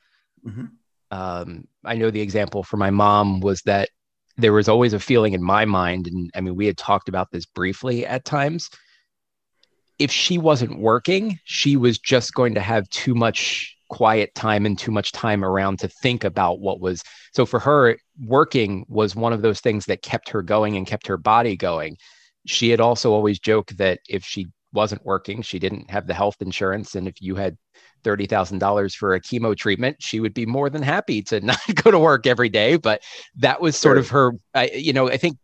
mm-hmm 0.46 0.66
um, 1.12 1.68
I 1.84 1.96
know 1.96 2.12
the 2.12 2.22
example 2.22 2.64
for 2.64 2.78
my 2.78 2.90
mom 2.90 3.40
was 3.40 3.62
that 3.62 3.90
there 4.38 4.54
was 4.54 4.70
always 4.70 4.94
a 4.94 5.00
feeling 5.00 5.34
in 5.34 5.42
my 5.42 5.66
mind, 5.66 6.08
and 6.08 6.30
I 6.36 6.42
mean, 6.42 6.56
we 6.56 6.68
had 6.68 6.78
talked 6.78 7.10
about 7.10 7.32
this 7.32 7.46
briefly 7.46 8.06
at 8.06 8.26
times. 8.26 8.70
If 9.98 10.12
she 10.12 10.38
wasn't 10.38 10.80
working, 10.80 11.40
she 11.44 11.76
was 11.76 11.98
just 11.98 12.34
going 12.34 12.54
to 12.54 12.62
have 12.62 12.88
too 12.90 13.16
much 13.16 13.76
quiet 13.90 14.36
time 14.36 14.66
and 14.66 14.78
too 14.78 14.92
much 14.92 15.12
time 15.12 15.44
around 15.44 15.80
to 15.80 15.88
think 15.88 16.24
about 16.24 16.60
what 16.60 16.80
was. 16.80 17.02
So 17.34 17.46
for 17.46 17.60
her, 17.60 17.98
working 18.24 18.86
was 18.90 19.16
one 19.16 19.34
of 19.34 19.42
those 19.42 19.60
things 19.60 19.86
that 19.86 20.04
kept 20.04 20.30
her 20.30 20.44
going 20.44 20.78
and 20.78 20.86
kept 20.86 21.08
her 21.08 21.18
body 21.18 21.56
going. 21.56 21.98
She 22.46 22.70
had 22.70 22.80
also 22.80 23.12
always 23.12 23.40
joked 23.40 23.78
that 23.78 24.00
if 24.08 24.24
she 24.24 24.48
wasn't 24.78 25.04
working, 25.04 25.42
she 25.42 25.58
didn't 25.58 25.90
have 25.90 26.06
the 26.06 26.14
health 26.14 26.38
insurance, 26.40 26.94
and 26.94 27.08
if 27.08 27.20
you 27.20 27.36
had 27.36 27.58
$30,000 28.04 28.96
for 28.96 29.16
a 29.16 29.20
chemo 29.20 29.58
treatment, 29.58 29.98
she 30.00 30.20
would 30.20 30.36
be 30.36 30.46
more 30.46 30.70
than 30.70 30.84
happy 30.84 31.24
to 31.24 31.42
not 31.52 31.60
go 31.84 31.90
to 31.90 31.98
work 32.00 32.28
every 32.28 32.48
day. 32.48 32.78
But 32.78 33.02
that 33.38 33.60
was 33.60 33.76
sort 33.76 33.98
of 33.98 34.08
her, 34.10 34.34
uh, 34.54 34.68
you 34.72 34.94
know, 34.94 35.10
I 35.10 35.18
think 35.18 35.38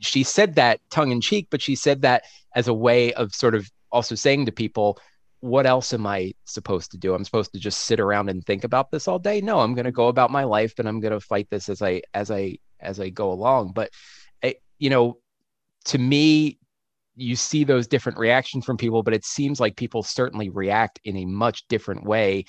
she 0.00 0.24
said 0.24 0.56
that 0.56 0.80
tongue 0.90 1.12
in 1.12 1.20
cheek, 1.20 1.46
but 1.48 1.62
she 1.62 1.76
said 1.76 2.02
that 2.02 2.24
as 2.56 2.66
a 2.66 2.74
way 2.74 3.12
of 3.14 3.32
sort 3.32 3.54
of 3.54 3.70
also 3.92 4.16
saying 4.16 4.46
to 4.46 4.52
people, 4.52 4.98
what 5.38 5.64
else 5.64 5.94
am 5.94 6.06
I 6.06 6.32
supposed 6.44 6.90
to 6.90 6.98
do? 6.98 7.14
I'm 7.14 7.24
supposed 7.24 7.52
to 7.52 7.60
just 7.60 7.80
sit 7.80 8.00
around 8.00 8.30
and 8.30 8.44
think 8.44 8.64
about 8.64 8.90
this 8.90 9.06
all 9.06 9.20
day? 9.20 9.40
No, 9.40 9.60
I'm 9.60 9.74
going 9.74 9.86
to 9.86 9.92
go 9.92 10.08
about 10.08 10.30
my 10.30 10.44
life 10.44 10.74
and 10.78 10.88
I'm 10.88 11.00
going 11.00 11.12
to 11.12 11.20
fight 11.20 11.48
this 11.50 11.68
as 11.68 11.82
I, 11.82 12.02
as 12.12 12.30
I, 12.30 12.58
as 12.80 12.98
I 12.98 13.10
go 13.10 13.30
along. 13.32 13.72
But, 13.74 13.90
I, 14.42 14.56
you 14.78 14.90
know, 14.90 15.18
to 15.86 15.98
me, 15.98 16.58
you 17.14 17.36
see 17.36 17.64
those 17.64 17.86
different 17.86 18.18
reactions 18.18 18.64
from 18.64 18.76
people, 18.76 19.02
but 19.02 19.14
it 19.14 19.24
seems 19.24 19.60
like 19.60 19.76
people 19.76 20.02
certainly 20.02 20.48
react 20.48 21.00
in 21.04 21.16
a 21.16 21.24
much 21.24 21.66
different 21.68 22.04
way 22.04 22.44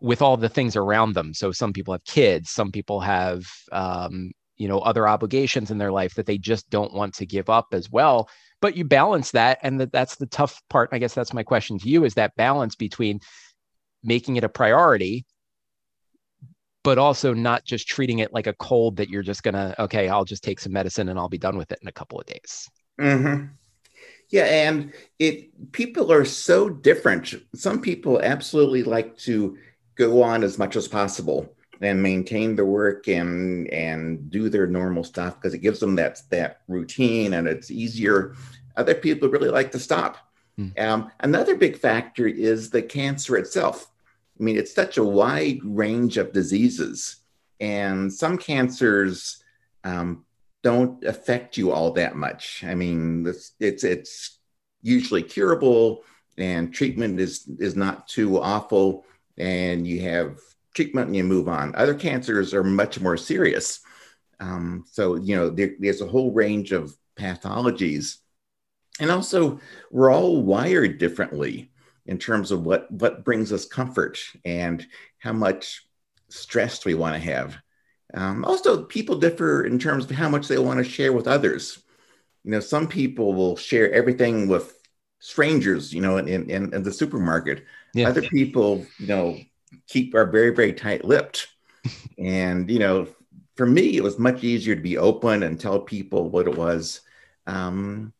with 0.00 0.22
all 0.22 0.36
the 0.36 0.48
things 0.48 0.76
around 0.76 1.14
them. 1.14 1.34
So 1.34 1.52
some 1.52 1.72
people 1.72 1.92
have 1.92 2.04
kids, 2.04 2.50
some 2.50 2.70
people 2.70 3.00
have 3.00 3.44
um, 3.72 4.32
you 4.56 4.68
know 4.68 4.78
other 4.80 5.06
obligations 5.06 5.70
in 5.70 5.78
their 5.78 5.92
life 5.92 6.14
that 6.14 6.26
they 6.26 6.38
just 6.38 6.68
don't 6.70 6.92
want 6.92 7.14
to 7.14 7.26
give 7.26 7.48
up 7.48 7.68
as 7.72 7.90
well. 7.90 8.28
But 8.60 8.76
you 8.76 8.84
balance 8.84 9.30
that, 9.32 9.58
and 9.62 9.80
that 9.80 9.92
that's 9.92 10.16
the 10.16 10.26
tough 10.26 10.60
part. 10.68 10.90
I 10.92 10.98
guess 10.98 11.14
that's 11.14 11.32
my 11.32 11.42
question 11.42 11.78
to 11.78 11.88
you: 11.88 12.04
is 12.04 12.14
that 12.14 12.36
balance 12.36 12.74
between 12.74 13.20
making 14.02 14.36
it 14.36 14.44
a 14.44 14.48
priority 14.48 15.26
but 16.84 16.96
also 16.96 17.34
not 17.34 17.64
just 17.64 17.88
treating 17.88 18.20
it 18.20 18.32
like 18.32 18.46
a 18.46 18.52
cold 18.54 18.96
that 18.96 19.08
you're 19.08 19.22
just 19.22 19.42
gonna 19.42 19.74
okay 19.78 20.08
i'll 20.08 20.24
just 20.24 20.44
take 20.44 20.60
some 20.60 20.72
medicine 20.72 21.08
and 21.08 21.18
i'll 21.18 21.28
be 21.28 21.36
done 21.36 21.56
with 21.56 21.70
it 21.72 21.78
in 21.82 21.88
a 21.88 21.92
couple 21.92 22.18
of 22.18 22.26
days 22.26 22.68
Mm-hmm. 22.98 23.46
Yeah, 24.30 24.44
and 24.44 24.92
it 25.18 25.72
people 25.72 26.12
are 26.12 26.24
so 26.24 26.68
different. 26.68 27.34
Some 27.54 27.80
people 27.80 28.20
absolutely 28.20 28.82
like 28.82 29.16
to 29.18 29.56
go 29.94 30.22
on 30.22 30.44
as 30.44 30.58
much 30.58 30.76
as 30.76 30.86
possible 30.86 31.54
and 31.80 32.02
maintain 32.02 32.56
the 32.56 32.64
work 32.64 33.08
and 33.08 33.68
and 33.68 34.30
do 34.30 34.48
their 34.48 34.66
normal 34.66 35.04
stuff 35.04 35.36
because 35.36 35.54
it 35.54 35.58
gives 35.58 35.80
them 35.80 35.96
that 35.96 36.20
that 36.30 36.60
routine 36.68 37.34
and 37.34 37.48
it's 37.48 37.70
easier. 37.70 38.34
Other 38.76 38.94
people 38.94 39.28
really 39.28 39.48
like 39.48 39.72
to 39.72 39.78
stop. 39.78 40.18
Mm. 40.58 40.78
Um, 40.78 41.12
another 41.20 41.56
big 41.56 41.78
factor 41.78 42.26
is 42.26 42.70
the 42.70 42.82
cancer 42.82 43.36
itself. 43.36 43.90
I 44.38 44.42
mean, 44.42 44.56
it's 44.56 44.74
such 44.74 44.98
a 44.98 45.04
wide 45.04 45.60
range 45.64 46.16
of 46.16 46.32
diseases, 46.32 47.16
and 47.60 48.12
some 48.12 48.38
cancers 48.38 49.42
um, 49.84 50.24
don't 50.62 51.02
affect 51.04 51.56
you 51.56 51.70
all 51.70 51.92
that 51.92 52.16
much. 52.16 52.64
I 52.64 52.74
mean, 52.74 53.26
it's 53.26 53.52
it's, 53.60 53.84
it's 53.84 54.38
usually 54.82 55.22
curable, 55.22 56.04
and 56.36 56.72
treatment 56.72 57.20
is 57.20 57.48
is 57.58 57.76
not 57.76 58.08
too 58.08 58.40
awful, 58.40 59.04
and 59.36 59.86
you 59.86 60.02
have 60.02 60.38
treatment 60.74 61.08
and 61.08 61.16
you 61.16 61.24
move 61.24 61.48
on. 61.48 61.74
Other 61.74 61.94
cancers 61.94 62.54
are 62.54 62.64
much 62.64 63.00
more 63.00 63.16
serious. 63.16 63.80
Um, 64.40 64.84
so 64.90 65.16
you 65.16 65.36
know, 65.36 65.50
there, 65.50 65.72
there's 65.78 66.00
a 66.00 66.06
whole 66.06 66.32
range 66.32 66.72
of 66.72 66.94
pathologies, 67.16 68.16
and 69.00 69.10
also 69.10 69.60
we're 69.90 70.12
all 70.12 70.42
wired 70.42 70.98
differently 70.98 71.70
in 72.06 72.18
terms 72.18 72.50
of 72.50 72.64
what 72.64 72.90
what 72.90 73.24
brings 73.24 73.52
us 73.52 73.64
comfort 73.64 74.18
and 74.44 74.86
how 75.18 75.32
much 75.32 75.86
stress 76.28 76.84
we 76.84 76.94
want 76.94 77.14
to 77.14 77.20
have. 77.20 77.56
Um, 78.14 78.44
also, 78.44 78.84
people 78.84 79.16
differ 79.16 79.64
in 79.64 79.78
terms 79.78 80.04
of 80.04 80.10
how 80.10 80.28
much 80.28 80.48
they 80.48 80.58
want 80.58 80.78
to 80.78 80.90
share 80.90 81.12
with 81.12 81.28
others. 81.28 81.82
You 82.44 82.52
know, 82.52 82.60
some 82.60 82.88
people 82.88 83.34
will 83.34 83.56
share 83.56 83.92
everything 83.92 84.48
with 84.48 84.74
strangers, 85.20 85.92
you 85.92 86.00
know, 86.00 86.16
in, 86.16 86.28
in, 86.48 86.72
in 86.72 86.82
the 86.82 86.92
supermarket. 86.92 87.64
Yeah. 87.94 88.08
Other 88.08 88.22
people, 88.22 88.86
you 88.98 89.06
know, 89.06 89.38
keep 89.88 90.14
are 90.14 90.26
very, 90.26 90.54
very 90.54 90.72
tight 90.72 91.04
lipped. 91.04 91.48
and, 92.18 92.70
you 92.70 92.78
know, 92.78 93.08
for 93.56 93.66
me, 93.66 93.96
it 93.96 94.02
was 94.02 94.18
much 94.18 94.44
easier 94.44 94.74
to 94.74 94.80
be 94.80 94.96
open 94.96 95.42
and 95.42 95.60
tell 95.60 95.80
people 95.80 96.30
what 96.30 96.46
it 96.46 96.56
was. 96.56 97.00
Um, 97.46 98.12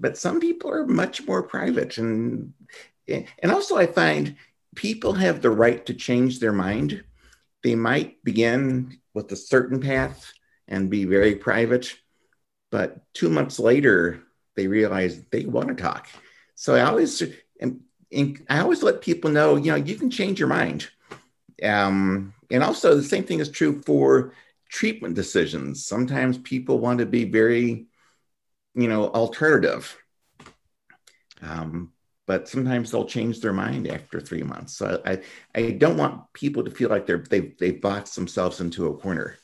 but 0.00 0.16
some 0.16 0.40
people 0.40 0.70
are 0.70 0.86
much 0.86 1.26
more 1.26 1.42
private. 1.42 1.98
And, 1.98 2.52
and 3.06 3.52
also, 3.52 3.76
I 3.76 3.86
find 3.86 4.36
people 4.74 5.12
have 5.14 5.40
the 5.40 5.50
right 5.50 5.84
to 5.86 5.94
change 5.94 6.38
their 6.38 6.52
mind. 6.52 7.04
They 7.62 7.74
might 7.74 8.22
begin 8.24 8.98
with 9.16 9.32
a 9.32 9.36
certain 9.36 9.80
path 9.80 10.30
and 10.68 10.90
be 10.90 11.06
very 11.06 11.34
private. 11.34 11.96
But 12.70 13.00
two 13.14 13.30
months 13.30 13.58
later, 13.58 14.22
they 14.56 14.66
realize 14.68 15.24
they 15.30 15.46
want 15.46 15.68
to 15.68 15.74
talk. 15.74 16.08
So 16.54 16.74
I 16.74 16.82
always, 16.82 17.22
and, 17.58 17.80
I 18.48 18.60
always 18.60 18.82
let 18.82 19.00
people 19.00 19.30
know, 19.30 19.56
you 19.56 19.72
know, 19.72 19.76
you 19.76 19.96
can 19.96 20.10
change 20.10 20.38
your 20.38 20.48
mind. 20.48 20.88
Um, 21.62 22.34
and 22.50 22.62
also, 22.62 22.94
the 22.94 23.02
same 23.02 23.24
thing 23.24 23.40
is 23.40 23.50
true 23.50 23.80
for 23.80 24.34
treatment 24.68 25.14
decisions. 25.14 25.86
Sometimes 25.86 26.36
people 26.38 26.78
want 26.78 26.98
to 26.98 27.06
be 27.06 27.24
very, 27.24 27.86
you 28.74 28.88
know, 28.88 29.08
alternative. 29.08 29.96
Um, 31.40 31.92
but 32.26 32.48
sometimes 32.48 32.90
they'll 32.90 33.04
change 33.04 33.40
their 33.40 33.52
mind 33.52 33.88
after 33.88 34.20
three 34.20 34.42
months. 34.42 34.76
So 34.76 35.00
I, 35.06 35.20
I 35.54 35.70
don't 35.72 35.96
want 35.96 36.32
people 36.32 36.64
to 36.64 36.70
feel 36.70 36.90
like 36.90 37.06
they're 37.06 37.24
they've 37.30 37.56
they've 37.58 37.80
boxed 37.80 38.16
themselves 38.16 38.60
into 38.60 38.88
a 38.88 38.96
corner. 38.96 39.36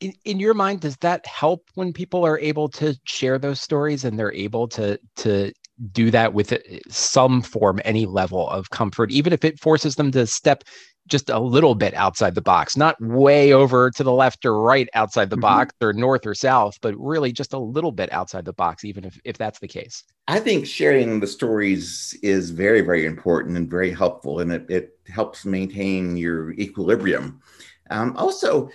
In, 0.00 0.12
in 0.24 0.40
your 0.40 0.54
mind, 0.54 0.80
does 0.80 0.96
that 0.98 1.24
help 1.24 1.70
when 1.74 1.92
people 1.92 2.24
are 2.24 2.38
able 2.38 2.68
to 2.70 2.98
share 3.04 3.38
those 3.38 3.60
stories 3.60 4.04
and 4.04 4.18
they're 4.18 4.32
able 4.32 4.68
to 4.68 4.98
to 5.16 5.52
do 5.92 6.10
that 6.10 6.34
with 6.34 6.52
uh, 6.52 6.58
some 6.88 7.42
form, 7.42 7.80
any 7.84 8.06
level 8.06 8.48
of 8.48 8.70
comfort, 8.70 9.10
even 9.10 9.32
if 9.32 9.44
it 9.44 9.58
forces 9.60 9.96
them 9.96 10.10
to 10.12 10.26
step 10.26 10.64
just 11.06 11.28
a 11.28 11.38
little 11.38 11.74
bit 11.74 11.94
outside 11.94 12.34
the 12.34 12.40
box, 12.40 12.76
not 12.76 13.00
way 13.00 13.52
over 13.52 13.90
to 13.90 14.02
the 14.02 14.12
left 14.12 14.44
or 14.44 14.60
right 14.60 14.88
outside 14.94 15.28
the 15.28 15.36
mm-hmm. 15.36 15.42
box 15.42 15.74
or 15.80 15.92
north 15.92 16.26
or 16.26 16.34
south, 16.34 16.78
but 16.80 16.94
really 16.98 17.32
just 17.32 17.52
a 17.52 17.58
little 17.58 17.92
bit 17.92 18.12
outside 18.12 18.44
the 18.44 18.52
box, 18.52 18.84
even 18.84 19.04
if, 19.04 19.20
if 19.24 19.36
that's 19.36 19.58
the 19.58 19.68
case. 19.68 20.04
I 20.28 20.40
think 20.40 20.66
sharing 20.66 21.20
the 21.20 21.26
stories 21.26 22.18
is 22.22 22.50
very, 22.50 22.80
very 22.80 23.04
important 23.04 23.56
and 23.56 23.70
very 23.70 23.92
helpful, 23.92 24.40
and 24.40 24.52
it, 24.52 24.66
it 24.70 24.98
helps 25.06 25.44
maintain 25.44 26.16
your 26.16 26.52
equilibrium. 26.52 27.42
Um, 27.90 28.16
also, 28.16 28.70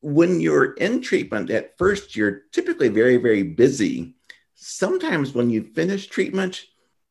when 0.00 0.40
you're 0.40 0.72
in 0.74 1.02
treatment, 1.02 1.50
at 1.50 1.76
first, 1.76 2.16
you're 2.16 2.42
typically 2.52 2.88
very, 2.88 3.18
very 3.18 3.42
busy. 3.42 4.14
Sometimes 4.54 5.34
when 5.34 5.50
you 5.50 5.64
finish 5.74 6.06
treatment 6.06 6.64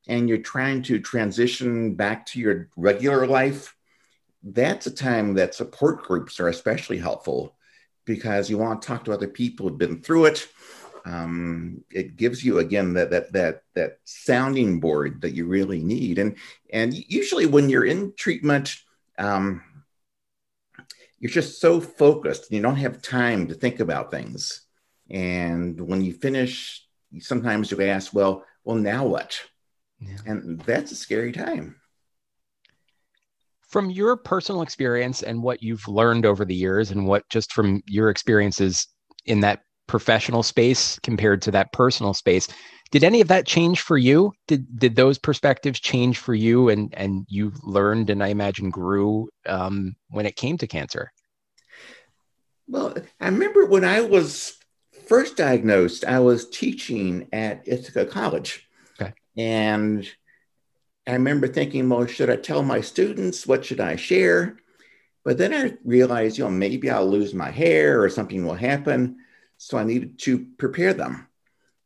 and 0.07 0.27
you're 0.27 0.39
trying 0.39 0.81
to 0.83 0.99
transition 0.99 1.93
back 1.93 2.25
to 2.27 2.39
your 2.39 2.69
regular 2.75 3.27
life, 3.27 3.75
that's 4.43 4.87
a 4.87 4.91
time 4.91 5.35
that 5.35 5.55
support 5.55 6.03
groups 6.03 6.39
are 6.39 6.47
especially 6.47 6.97
helpful 6.97 7.55
because 8.05 8.49
you 8.49 8.57
want 8.57 8.81
to 8.81 8.87
talk 8.87 9.05
to 9.05 9.13
other 9.13 9.27
people 9.27 9.67
who've 9.67 9.77
been 9.77 10.01
through 10.01 10.25
it. 10.25 10.47
Um, 11.05 11.83
it 11.89 12.15
gives 12.15 12.43
you 12.43 12.59
again 12.59 12.93
that 12.93 13.09
that 13.11 13.33
that 13.33 13.63
that 13.73 13.97
sounding 14.03 14.79
board 14.79 15.21
that 15.21 15.33
you 15.33 15.47
really 15.47 15.83
need, 15.83 16.19
and 16.19 16.37
and 16.71 16.93
usually 16.93 17.47
when 17.47 17.69
you're 17.69 17.85
in 17.85 18.13
treatment, 18.15 18.75
um, 19.17 19.63
you're 21.19 21.31
just 21.31 21.59
so 21.59 21.81
focused, 21.81 22.49
and 22.49 22.57
you 22.57 22.61
don't 22.61 22.75
have 22.75 23.01
time 23.01 23.47
to 23.47 23.55
think 23.55 23.79
about 23.79 24.11
things. 24.11 24.61
And 25.09 25.79
when 25.81 26.01
you 26.01 26.13
finish, 26.13 26.85
sometimes 27.19 27.71
you 27.71 27.81
ask, 27.81 28.13
"Well, 28.13 28.45
well, 28.63 28.77
now 28.77 29.07
what?" 29.07 29.41
Yeah. 29.99 30.17
And 30.27 30.59
that's 30.61 30.91
a 30.91 30.95
scary 30.95 31.31
time 31.31 31.80
from 33.71 33.89
your 33.89 34.17
personal 34.17 34.61
experience 34.61 35.23
and 35.23 35.41
what 35.41 35.63
you've 35.63 35.87
learned 35.87 36.25
over 36.25 36.45
the 36.45 36.55
years 36.55 36.91
and 36.91 37.07
what 37.07 37.23
just 37.29 37.53
from 37.53 37.81
your 37.87 38.09
experiences 38.09 38.87
in 39.25 39.39
that 39.39 39.61
professional 39.87 40.43
space 40.43 40.99
compared 40.99 41.41
to 41.41 41.51
that 41.51 41.71
personal 41.73 42.13
space 42.13 42.47
did 42.91 43.05
any 43.05 43.21
of 43.21 43.29
that 43.29 43.47
change 43.47 43.81
for 43.81 43.97
you? 43.97 44.33
Did 44.47 44.77
did 44.77 44.95
those 44.95 45.17
perspectives 45.17 45.79
change 45.79 46.19
for 46.19 46.35
you 46.35 46.69
and 46.69 46.93
and 46.95 47.25
you 47.29 47.53
learned 47.63 48.09
and 48.09 48.21
i 48.21 48.27
imagine 48.27 48.69
grew 48.69 49.29
um, 49.45 49.95
when 50.09 50.25
it 50.25 50.35
came 50.35 50.57
to 50.57 50.67
cancer? 50.67 51.11
Well 52.67 52.95
i 53.19 53.25
remember 53.25 53.65
when 53.65 53.85
i 53.85 54.01
was 54.01 54.57
first 55.07 55.35
diagnosed 55.37 56.05
i 56.05 56.19
was 56.19 56.49
teaching 56.49 57.27
at 57.33 57.63
ithaca 57.65 58.05
college. 58.05 58.67
Okay. 58.99 59.13
and 59.37 60.07
I 61.07 61.13
remember 61.13 61.47
thinking, 61.47 61.89
well, 61.89 62.05
should 62.05 62.29
I 62.29 62.35
tell 62.35 62.63
my 62.63 62.81
students? 62.81 63.47
What 63.47 63.65
should 63.65 63.79
I 63.79 63.95
share? 63.95 64.57
But 65.23 65.37
then 65.37 65.53
I 65.53 65.77
realized, 65.83 66.37
you 66.37 66.43
know, 66.43 66.51
maybe 66.51 66.89
I'll 66.89 67.07
lose 67.07 67.33
my 67.33 67.51
hair 67.51 68.01
or 68.01 68.09
something 68.09 68.45
will 68.45 68.55
happen. 68.55 69.17
So 69.57 69.77
I 69.77 69.83
needed 69.83 70.19
to 70.19 70.45
prepare 70.57 70.93
them. 70.93 71.27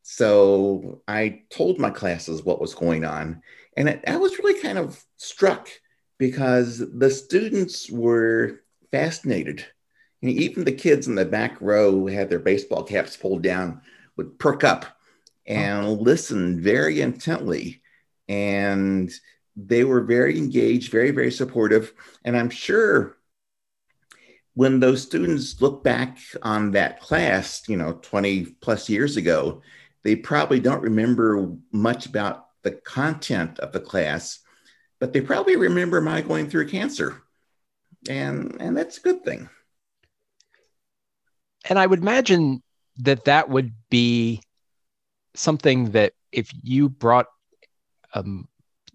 So 0.03 1.01
I 1.07 1.43
told 1.49 1.79
my 1.79 1.89
classes 1.89 2.43
what 2.43 2.61
was 2.61 2.75
going 2.75 3.03
on. 3.05 3.41
And 3.75 3.89
it, 3.89 4.03
I 4.07 4.17
was 4.17 4.37
really 4.37 4.61
kind 4.61 4.77
of 4.77 5.03
struck 5.17 5.69
because 6.17 6.77
the 6.77 7.09
students 7.09 7.89
were 7.89 8.61
fascinated. 8.91 9.65
Know, 10.21 10.29
even 10.29 10.63
the 10.63 10.71
kids 10.71 11.07
in 11.07 11.15
the 11.15 11.25
back 11.25 11.59
row 11.59 11.91
who 11.91 12.07
had 12.07 12.29
their 12.29 12.39
baseball 12.39 12.83
caps 12.83 13.17
pulled 13.17 13.41
down 13.41 13.81
would 14.15 14.39
perk 14.39 14.63
up 14.63 14.85
oh. 14.85 14.91
and 15.45 15.99
listen 15.99 16.61
very 16.61 17.01
intently 17.01 17.81
and 18.27 19.11
they 19.55 19.83
were 19.83 20.01
very 20.01 20.37
engaged, 20.37 20.91
very, 20.91 21.11
very 21.11 21.31
supportive. 21.31 21.93
And 22.23 22.37
I'm 22.37 22.49
sure 22.49 23.17
when 24.53 24.79
those 24.79 25.01
students 25.01 25.61
look 25.61 25.83
back 25.83 26.17
on 26.41 26.71
that 26.71 26.99
class, 27.01 27.67
you 27.67 27.77
know, 27.77 27.93
20 27.93 28.45
plus 28.61 28.89
years 28.89 29.17
ago, 29.17 29.61
they 30.03 30.15
probably 30.15 30.59
don't 30.59 30.81
remember 30.81 31.53
much 31.71 32.05
about 32.05 32.47
the 32.63 32.71
content 32.71 33.59
of 33.59 33.71
the 33.71 33.79
class, 33.79 34.39
but 34.99 35.13
they 35.13 35.21
probably 35.21 35.55
remember 35.55 36.01
my 36.01 36.21
going 36.21 36.49
through 36.49 36.69
cancer. 36.69 37.21
And, 38.09 38.57
and 38.59 38.77
that's 38.77 38.97
a 38.97 39.01
good 39.01 39.23
thing. 39.23 39.49
And 41.67 41.79
I 41.79 41.85
would 41.85 41.99
imagine 41.99 42.61
that 42.99 43.25
that 43.25 43.49
would 43.49 43.73
be 43.89 44.41
something 45.33 45.91
that 45.91 46.13
if 46.31 46.49
you 46.63 46.89
brought 46.89 47.27
um, 48.15 48.47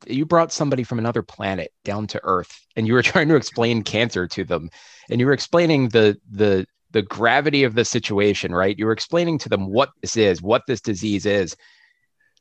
you 0.07 0.25
brought 0.25 0.53
somebody 0.53 0.83
from 0.83 0.99
another 0.99 1.23
planet 1.23 1.73
down 1.85 2.07
to 2.09 2.21
Earth, 2.25 2.67
and 2.75 2.87
you 2.87 2.95
were 2.95 3.03
trying 3.13 3.29
to 3.29 3.37
explain 3.37 3.83
cancer 3.83 4.27
to 4.27 4.45
them, 4.45 4.71
and 5.11 5.21
you 5.21 5.27
were 5.27 5.33
explaining 5.33 5.91
the 5.91 6.19
the 6.31 6.67
the 6.93 7.03
gravity 7.03 7.63
of 7.63 7.75
the 7.77 7.85
situation, 7.85 8.53
right? 8.53 8.77
You 8.77 8.87
were 8.87 8.93
explaining 8.93 9.39
to 9.41 9.49
them 9.49 9.69
what 9.69 9.91
this 10.01 10.17
is, 10.17 10.43
what 10.43 10.63
this 10.67 10.81
disease 10.81 11.25
is, 11.25 11.57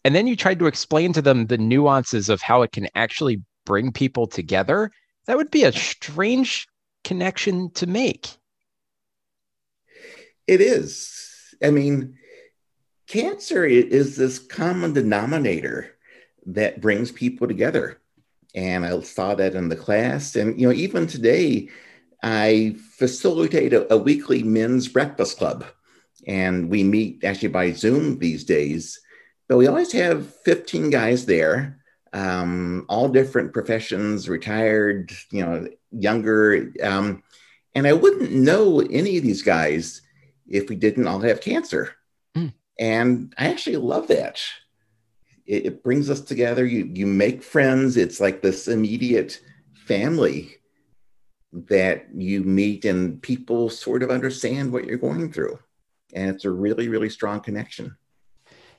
and 0.04 0.16
then 0.16 0.26
you 0.26 0.36
tried 0.36 0.60
to 0.60 0.66
explain 0.66 1.14
to 1.14 1.22
them 1.22 1.46
the 1.46 1.58
nuances 1.58 2.30
of 2.30 2.42
how 2.42 2.64
it 2.64 2.72
can 2.72 2.88
actually 2.96 3.44
bring 3.66 3.92
people 3.92 4.26
together. 4.26 4.92
That 5.28 5.38
would 5.38 5.52
be 5.52 5.64
a 5.64 5.72
strange 5.72 6.68
connection 7.04 7.70
to 7.72 7.86
make. 7.86 8.30
It 10.48 10.62
is. 10.62 11.54
I 11.62 11.70
mean, 11.70 12.18
cancer 13.06 13.66
is 13.66 14.16
this 14.16 14.40
common 14.40 14.94
denominator 14.94 15.99
that 16.54 16.82
brings 16.82 17.12
people 17.12 17.48
together. 17.48 18.00
And 18.56 18.86
I 18.86 19.00
saw 19.02 19.36
that 19.36 19.56
in 19.56 19.70
the 19.70 19.76
class. 19.76 20.36
And, 20.36 20.60
you 20.60 20.68
know, 20.68 20.74
even 20.74 21.08
today, 21.08 21.70
I 22.24 22.76
facilitate 22.98 23.74
a, 23.74 23.92
a 23.94 23.98
weekly 23.98 24.44
men's 24.44 24.88
breakfast 24.88 25.38
club. 25.38 25.66
And 26.28 26.70
we 26.70 26.84
meet 26.84 27.24
actually 27.24 27.50
by 27.50 27.72
Zoom 27.72 28.20
these 28.20 28.44
days. 28.44 29.00
But 29.48 29.58
we 29.58 29.68
always 29.68 29.92
have 29.94 30.34
15 30.44 30.90
guys 30.90 31.26
there, 31.26 31.80
um, 32.14 32.86
all 32.90 33.08
different 33.08 33.54
professions, 33.54 34.28
retired, 34.28 35.12
you 35.32 35.46
know, 35.46 35.68
younger. 35.92 36.72
Um, 36.84 37.24
and 37.76 37.88
I 37.88 37.94
wouldn't 37.94 38.32
know 38.32 38.82
any 38.82 39.18
of 39.18 39.24
these 39.24 39.42
guys 39.42 40.02
if 40.48 40.70
we 40.70 40.76
didn't 40.76 41.08
all 41.08 41.20
have 41.20 41.42
cancer. 41.42 41.96
Mm. 42.36 42.54
And 42.80 43.34
I 43.38 43.48
actually 43.50 43.78
love 43.78 44.08
that 44.08 44.42
it, 45.50 45.66
it 45.66 45.84
brings 45.84 46.10
us 46.10 46.22
together. 46.22 46.66
You 46.66 46.90
you 46.94 47.08
make 47.08 47.44
friends. 47.44 47.98
It's 47.98 48.20
like 48.20 48.42
this 48.42 48.68
immediate 48.68 49.42
family 49.74 50.56
that 51.52 52.08
you 52.16 52.44
meet, 52.44 52.86
and 52.86 53.22
people 53.22 53.70
sort 53.70 54.04
of 54.04 54.12
understand 54.12 54.72
what 54.72 54.86
you're 54.86 54.98
going 54.98 55.34
through, 55.34 55.60
and 56.14 56.30
it's 56.30 56.46
a 56.46 56.52
really 56.52 56.88
really 56.88 57.10
strong 57.10 57.42
connection 57.42 57.98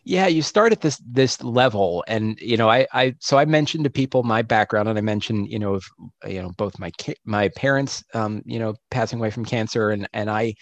yeah 0.04 0.26
you 0.26 0.42
start 0.42 0.72
at 0.72 0.80
this 0.80 1.00
this 1.06 1.42
level 1.42 2.02
and 2.08 2.38
you 2.40 2.56
know 2.56 2.70
i 2.70 2.86
i 2.92 3.14
so 3.20 3.36
i 3.38 3.44
mentioned 3.44 3.84
to 3.84 3.90
people 3.90 4.22
my 4.22 4.40
background 4.40 4.88
and 4.88 4.98
i 4.98 5.00
mentioned 5.00 5.48
you 5.50 5.58
know 5.58 5.74
of 5.74 5.84
you 6.26 6.40
know 6.40 6.50
both 6.56 6.78
my 6.78 6.90
my 7.24 7.48
parents 7.50 8.02
um 8.14 8.42
you 8.46 8.58
know 8.58 8.74
passing 8.90 9.18
away 9.18 9.30
from 9.30 9.44
cancer 9.44 9.90
and 9.90 10.08
and 10.12 10.30
i 10.30 10.54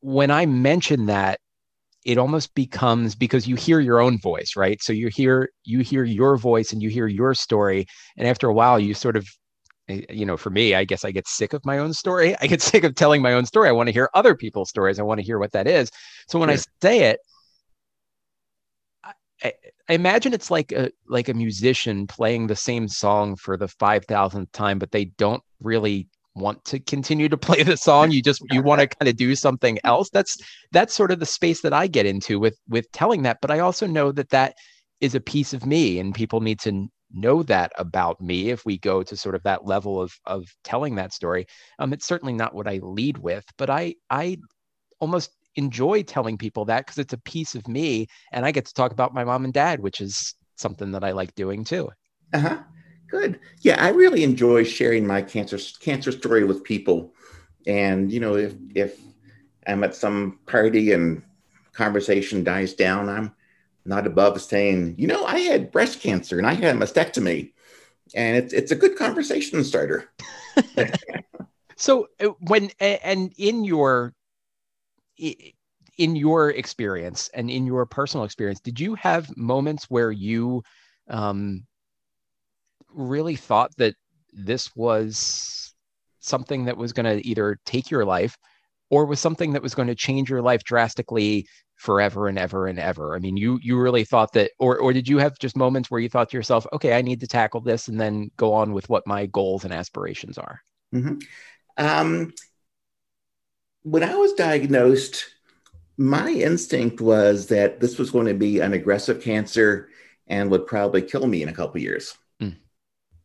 when 0.00 0.30
i 0.30 0.46
mentioned 0.46 1.08
that 1.08 1.40
it 2.04 2.18
almost 2.18 2.54
becomes 2.54 3.14
because 3.14 3.46
you 3.46 3.56
hear 3.56 3.80
your 3.80 4.00
own 4.00 4.18
voice 4.18 4.56
right? 4.56 4.82
So 4.82 4.92
you 4.92 5.08
hear 5.08 5.50
you 5.64 5.80
hear 5.80 6.04
your 6.04 6.36
voice 6.36 6.72
and 6.72 6.82
you 6.82 6.88
hear 6.88 7.06
your 7.06 7.34
story. 7.34 7.86
And 8.16 8.26
after 8.26 8.48
a 8.48 8.54
while 8.54 8.78
you 8.78 8.94
sort 8.94 9.16
of 9.16 9.28
eh, 9.88 10.02
you 10.10 10.24
know 10.26 10.36
for 10.36 10.50
me 10.50 10.74
i 10.74 10.84
guess 10.84 11.04
i 11.04 11.10
get 11.10 11.28
sick 11.28 11.52
of 11.52 11.64
my 11.64 11.78
own 11.78 11.92
story. 11.92 12.36
I 12.40 12.46
get 12.46 12.62
sick 12.62 12.84
of 12.84 12.94
telling 12.94 13.22
my 13.22 13.34
own 13.34 13.46
story. 13.46 13.68
I 13.68 13.72
want 13.72 13.88
to 13.88 13.92
hear 13.92 14.10
other 14.14 14.34
people's 14.34 14.70
stories. 14.70 14.98
I 14.98 15.02
want 15.02 15.20
to 15.20 15.26
hear 15.26 15.38
what 15.38 15.52
that 15.52 15.66
is. 15.66 15.90
So 16.28 16.38
when 16.38 16.48
sure. 16.48 16.58
i 16.58 16.62
say 16.82 17.00
it 17.10 17.20
I, 19.42 19.52
I 19.88 19.94
imagine 19.94 20.32
it's 20.32 20.50
like 20.50 20.72
a 20.72 20.90
like 21.08 21.28
a 21.28 21.34
musician 21.34 22.06
playing 22.06 22.46
the 22.46 22.56
same 22.56 22.88
song 22.88 23.36
for 23.36 23.56
the 23.56 23.66
5000th 23.68 24.52
time 24.52 24.78
but 24.78 24.90
they 24.90 25.06
don't 25.06 25.42
really 25.60 26.08
want 26.34 26.64
to 26.64 26.78
continue 26.80 27.28
to 27.28 27.36
play 27.36 27.62
the 27.62 27.76
song. 27.76 28.10
You 28.10 28.22
just 28.22 28.42
you 28.50 28.62
want 28.62 28.80
to 28.80 28.86
kind 28.98 29.08
of 29.08 29.16
do 29.16 29.34
something 29.34 29.78
else. 29.84 30.10
That's 30.10 30.36
that's 30.72 30.94
sort 30.94 31.10
of 31.10 31.20
the 31.20 31.26
space 31.26 31.60
that 31.62 31.72
i 31.72 31.86
get 31.86 32.06
into 32.06 32.38
with 32.38 32.56
with 32.68 32.90
telling 32.92 33.22
that. 33.22 33.38
But 33.40 33.50
i 33.50 33.58
also 33.58 33.86
know 33.86 34.12
that 34.12 34.30
that 34.30 34.54
is 35.00 35.14
a 35.14 35.20
piece 35.20 35.52
of 35.52 35.66
me 35.66 35.98
and 35.98 36.14
people 36.14 36.40
need 36.40 36.60
to 36.60 36.88
know 37.12 37.42
that 37.42 37.72
about 37.76 38.20
me. 38.20 38.50
If 38.50 38.64
we 38.64 38.78
go 38.78 39.02
to 39.02 39.16
sort 39.16 39.34
of 39.34 39.42
that 39.42 39.66
level 39.66 40.00
of 40.00 40.12
of 40.26 40.44
telling 40.64 40.94
that 40.96 41.12
story 41.12 41.46
um 41.78 41.92
it's 41.92 42.06
certainly 42.06 42.34
not 42.34 42.54
what 42.54 42.68
i 42.68 42.78
lead 42.82 43.18
with 43.18 43.44
but 43.58 43.70
i 43.70 43.94
i 44.10 44.36
almost 45.00 45.30
enjoy 45.56 46.02
telling 46.02 46.38
people 46.38 46.64
that 46.64 46.86
because 46.86 46.98
it's 46.98 47.12
a 47.12 47.18
piece 47.18 47.54
of 47.54 47.66
me 47.66 48.06
and 48.32 48.46
i 48.46 48.52
get 48.52 48.64
to 48.64 48.72
talk 48.72 48.92
about 48.92 49.12
my 49.12 49.24
mom 49.24 49.44
and 49.44 49.52
dad 49.52 49.80
which 49.80 50.00
is 50.00 50.34
something 50.56 50.92
that 50.92 51.02
i 51.02 51.10
like 51.10 51.34
doing 51.34 51.64
too. 51.64 51.88
Uh-huh 52.32 52.58
Good. 53.10 53.40
Yeah, 53.60 53.82
I 53.84 53.88
really 53.88 54.22
enjoy 54.22 54.62
sharing 54.62 55.06
my 55.06 55.20
cancer 55.20 55.58
cancer 55.80 56.12
story 56.12 56.44
with 56.44 56.62
people. 56.62 57.12
And 57.66 58.12
you 58.12 58.20
know, 58.20 58.36
if 58.36 58.54
if 58.74 59.00
I'm 59.66 59.82
at 59.82 59.96
some 59.96 60.38
party 60.46 60.92
and 60.92 61.22
conversation 61.72 62.44
dies 62.44 62.72
down, 62.72 63.08
I'm 63.08 63.34
not 63.84 64.06
above 64.06 64.40
saying, 64.40 64.94
you 64.96 65.08
know, 65.08 65.24
I 65.24 65.40
had 65.40 65.72
breast 65.72 66.00
cancer 66.00 66.38
and 66.38 66.46
I 66.46 66.54
had 66.54 66.76
a 66.76 66.78
mastectomy. 66.78 67.52
And 68.14 68.36
it's 68.36 68.52
it's 68.52 68.70
a 68.70 68.76
good 68.76 68.96
conversation 68.96 69.64
starter. 69.64 70.08
so 71.76 72.06
uh, 72.20 72.28
when 72.40 72.70
and 72.80 73.32
in 73.36 73.64
your 73.64 74.14
in 75.16 76.16
your 76.16 76.50
experience 76.50 77.28
and 77.34 77.50
in 77.50 77.66
your 77.66 77.86
personal 77.86 78.24
experience, 78.24 78.60
did 78.60 78.78
you 78.78 78.94
have 78.94 79.36
moments 79.36 79.90
where 79.90 80.12
you 80.12 80.62
um, 81.08 81.66
really 82.94 83.36
thought 83.36 83.74
that 83.76 83.94
this 84.32 84.74
was 84.76 85.74
something 86.20 86.64
that 86.66 86.76
was 86.76 86.92
going 86.92 87.06
to 87.06 87.26
either 87.26 87.58
take 87.64 87.90
your 87.90 88.04
life 88.04 88.36
or 88.90 89.06
was 89.06 89.20
something 89.20 89.52
that 89.52 89.62
was 89.62 89.74
going 89.74 89.88
to 89.88 89.94
change 89.94 90.28
your 90.28 90.42
life 90.42 90.62
drastically 90.64 91.46
forever 91.76 92.28
and 92.28 92.38
ever 92.38 92.66
and 92.66 92.78
ever 92.78 93.16
i 93.16 93.18
mean 93.18 93.38
you 93.38 93.58
you 93.62 93.80
really 93.80 94.04
thought 94.04 94.30
that 94.34 94.50
or 94.58 94.78
or 94.78 94.92
did 94.92 95.08
you 95.08 95.16
have 95.16 95.38
just 95.38 95.56
moments 95.56 95.90
where 95.90 95.98
you 95.98 96.10
thought 96.10 96.28
to 96.28 96.36
yourself 96.36 96.66
okay 96.74 96.92
i 96.92 97.00
need 97.00 97.18
to 97.18 97.26
tackle 97.26 97.62
this 97.62 97.88
and 97.88 97.98
then 97.98 98.30
go 98.36 98.52
on 98.52 98.74
with 98.74 98.86
what 98.90 99.06
my 99.06 99.24
goals 99.24 99.64
and 99.64 99.72
aspirations 99.72 100.36
are 100.36 100.60
mm-hmm. 100.94 101.14
um, 101.78 102.30
when 103.82 104.02
I 104.02 104.14
was 104.14 104.32
diagnosed, 104.34 105.26
my 105.96 106.30
instinct 106.30 107.00
was 107.00 107.46
that 107.48 107.80
this 107.80 107.98
was 107.98 108.10
going 108.10 108.26
to 108.26 108.34
be 108.34 108.60
an 108.60 108.72
aggressive 108.72 109.22
cancer 109.22 109.88
and 110.26 110.50
would 110.50 110.66
probably 110.66 111.02
kill 111.02 111.26
me 111.26 111.42
in 111.42 111.48
a 111.48 111.52
couple 111.54 111.80
years. 111.80 112.16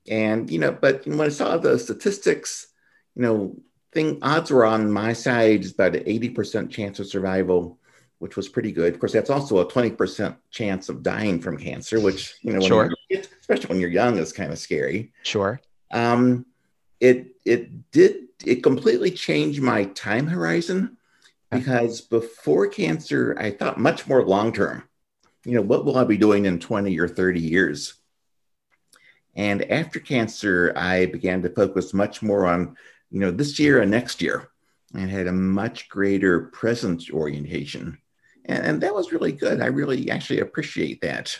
And 0.07 0.49
you 0.49 0.59
know, 0.59 0.71
but 0.71 1.05
when 1.05 1.19
I 1.21 1.29
saw 1.29 1.57
the 1.57 1.79
statistics, 1.79 2.67
you 3.15 3.23
know, 3.23 3.55
thing 3.91 4.19
odds 4.21 4.51
were 4.51 4.65
on 4.65 4.91
my 4.91 5.13
side. 5.13 5.63
It's 5.63 5.71
about 5.71 5.95
an 5.95 6.03
eighty 6.05 6.29
percent 6.29 6.71
chance 6.71 6.99
of 6.99 7.07
survival, 7.07 7.79
which 8.19 8.35
was 8.35 8.47
pretty 8.47 8.71
good. 8.71 8.93
Of 8.93 8.99
course, 8.99 9.13
that's 9.13 9.31
also 9.31 9.65
a 9.65 9.71
twenty 9.71 9.89
percent 9.89 10.35
chance 10.51 10.89
of 10.89 11.01
dying 11.01 11.41
from 11.41 11.57
cancer, 11.57 11.99
which 11.99 12.35
you 12.41 12.53
know, 12.53 12.59
when 12.59 12.67
sure. 12.67 12.93
especially 13.11 13.67
when 13.67 13.79
you're 13.79 13.89
young, 13.89 14.17
is 14.17 14.33
kind 14.33 14.51
of 14.51 14.59
scary. 14.59 15.11
Sure. 15.23 15.59
Um, 15.91 16.45
it 16.99 17.35
it 17.45 17.91
did 17.91 18.25
it 18.45 18.63
completely 18.63 19.11
changed 19.11 19.61
my 19.61 19.85
time 19.85 20.27
horizon 20.27 20.97
because 21.49 22.01
before 22.01 22.67
cancer, 22.67 23.35
I 23.39 23.51
thought 23.51 23.79
much 23.79 24.07
more 24.07 24.25
long 24.25 24.51
term. 24.51 24.83
You 25.45 25.53
know, 25.55 25.61
what 25.61 25.85
will 25.85 25.97
I 25.97 26.03
be 26.03 26.17
doing 26.17 26.45
in 26.45 26.59
20 26.59 26.97
or 26.99 27.07
30 27.07 27.39
years? 27.39 27.93
And 29.35 29.69
after 29.71 29.99
cancer, 29.99 30.73
I 30.75 31.07
began 31.07 31.41
to 31.41 31.49
focus 31.49 31.93
much 31.93 32.21
more 32.21 32.45
on, 32.45 32.77
you 33.11 33.19
know, 33.19 33.31
this 33.31 33.59
year 33.59 33.81
and 33.81 33.91
next 33.91 34.21
year 34.21 34.49
and 34.93 35.09
had 35.09 35.27
a 35.27 35.31
much 35.31 35.89
greater 35.89 36.45
present 36.47 37.09
orientation. 37.11 37.97
And, 38.45 38.65
and 38.65 38.81
that 38.81 38.95
was 38.95 39.11
really 39.11 39.33
good. 39.33 39.61
I 39.61 39.67
really 39.67 40.09
actually 40.09 40.39
appreciate 40.39 41.01
that 41.01 41.37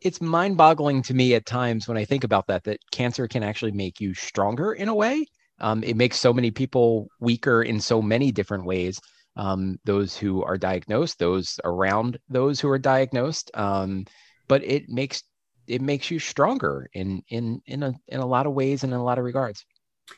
it's 0.00 0.20
mind-boggling 0.20 1.02
to 1.02 1.14
me 1.14 1.34
at 1.34 1.46
times 1.46 1.88
when 1.88 1.96
I 1.96 2.04
think 2.04 2.24
about 2.24 2.46
that 2.46 2.64
that 2.64 2.78
cancer 2.90 3.26
can 3.26 3.42
actually 3.42 3.72
make 3.72 4.00
you 4.00 4.14
stronger 4.14 4.72
in 4.72 4.88
a 4.88 4.94
way. 4.94 5.26
Um, 5.60 5.82
it 5.82 5.96
makes 5.96 6.20
so 6.20 6.32
many 6.32 6.50
people 6.50 7.08
weaker 7.20 7.62
in 7.62 7.80
so 7.80 8.00
many 8.00 8.30
different 8.30 8.64
ways. 8.64 9.00
Um, 9.36 9.78
those 9.84 10.16
who 10.16 10.42
are 10.44 10.56
diagnosed, 10.56 11.18
those 11.18 11.58
around 11.64 12.18
those 12.28 12.60
who 12.60 12.68
are 12.68 12.78
diagnosed, 12.78 13.50
um, 13.54 14.04
but 14.46 14.64
it 14.64 14.88
makes 14.88 15.22
it 15.68 15.82
makes 15.82 16.10
you 16.10 16.18
stronger 16.18 16.88
in 16.94 17.22
in 17.28 17.62
in 17.66 17.82
a 17.82 17.94
in 18.08 18.20
a 18.20 18.26
lot 18.26 18.46
of 18.46 18.54
ways 18.54 18.82
and 18.82 18.92
in 18.92 18.98
a 18.98 19.04
lot 19.04 19.18
of 19.18 19.24
regards. 19.24 19.64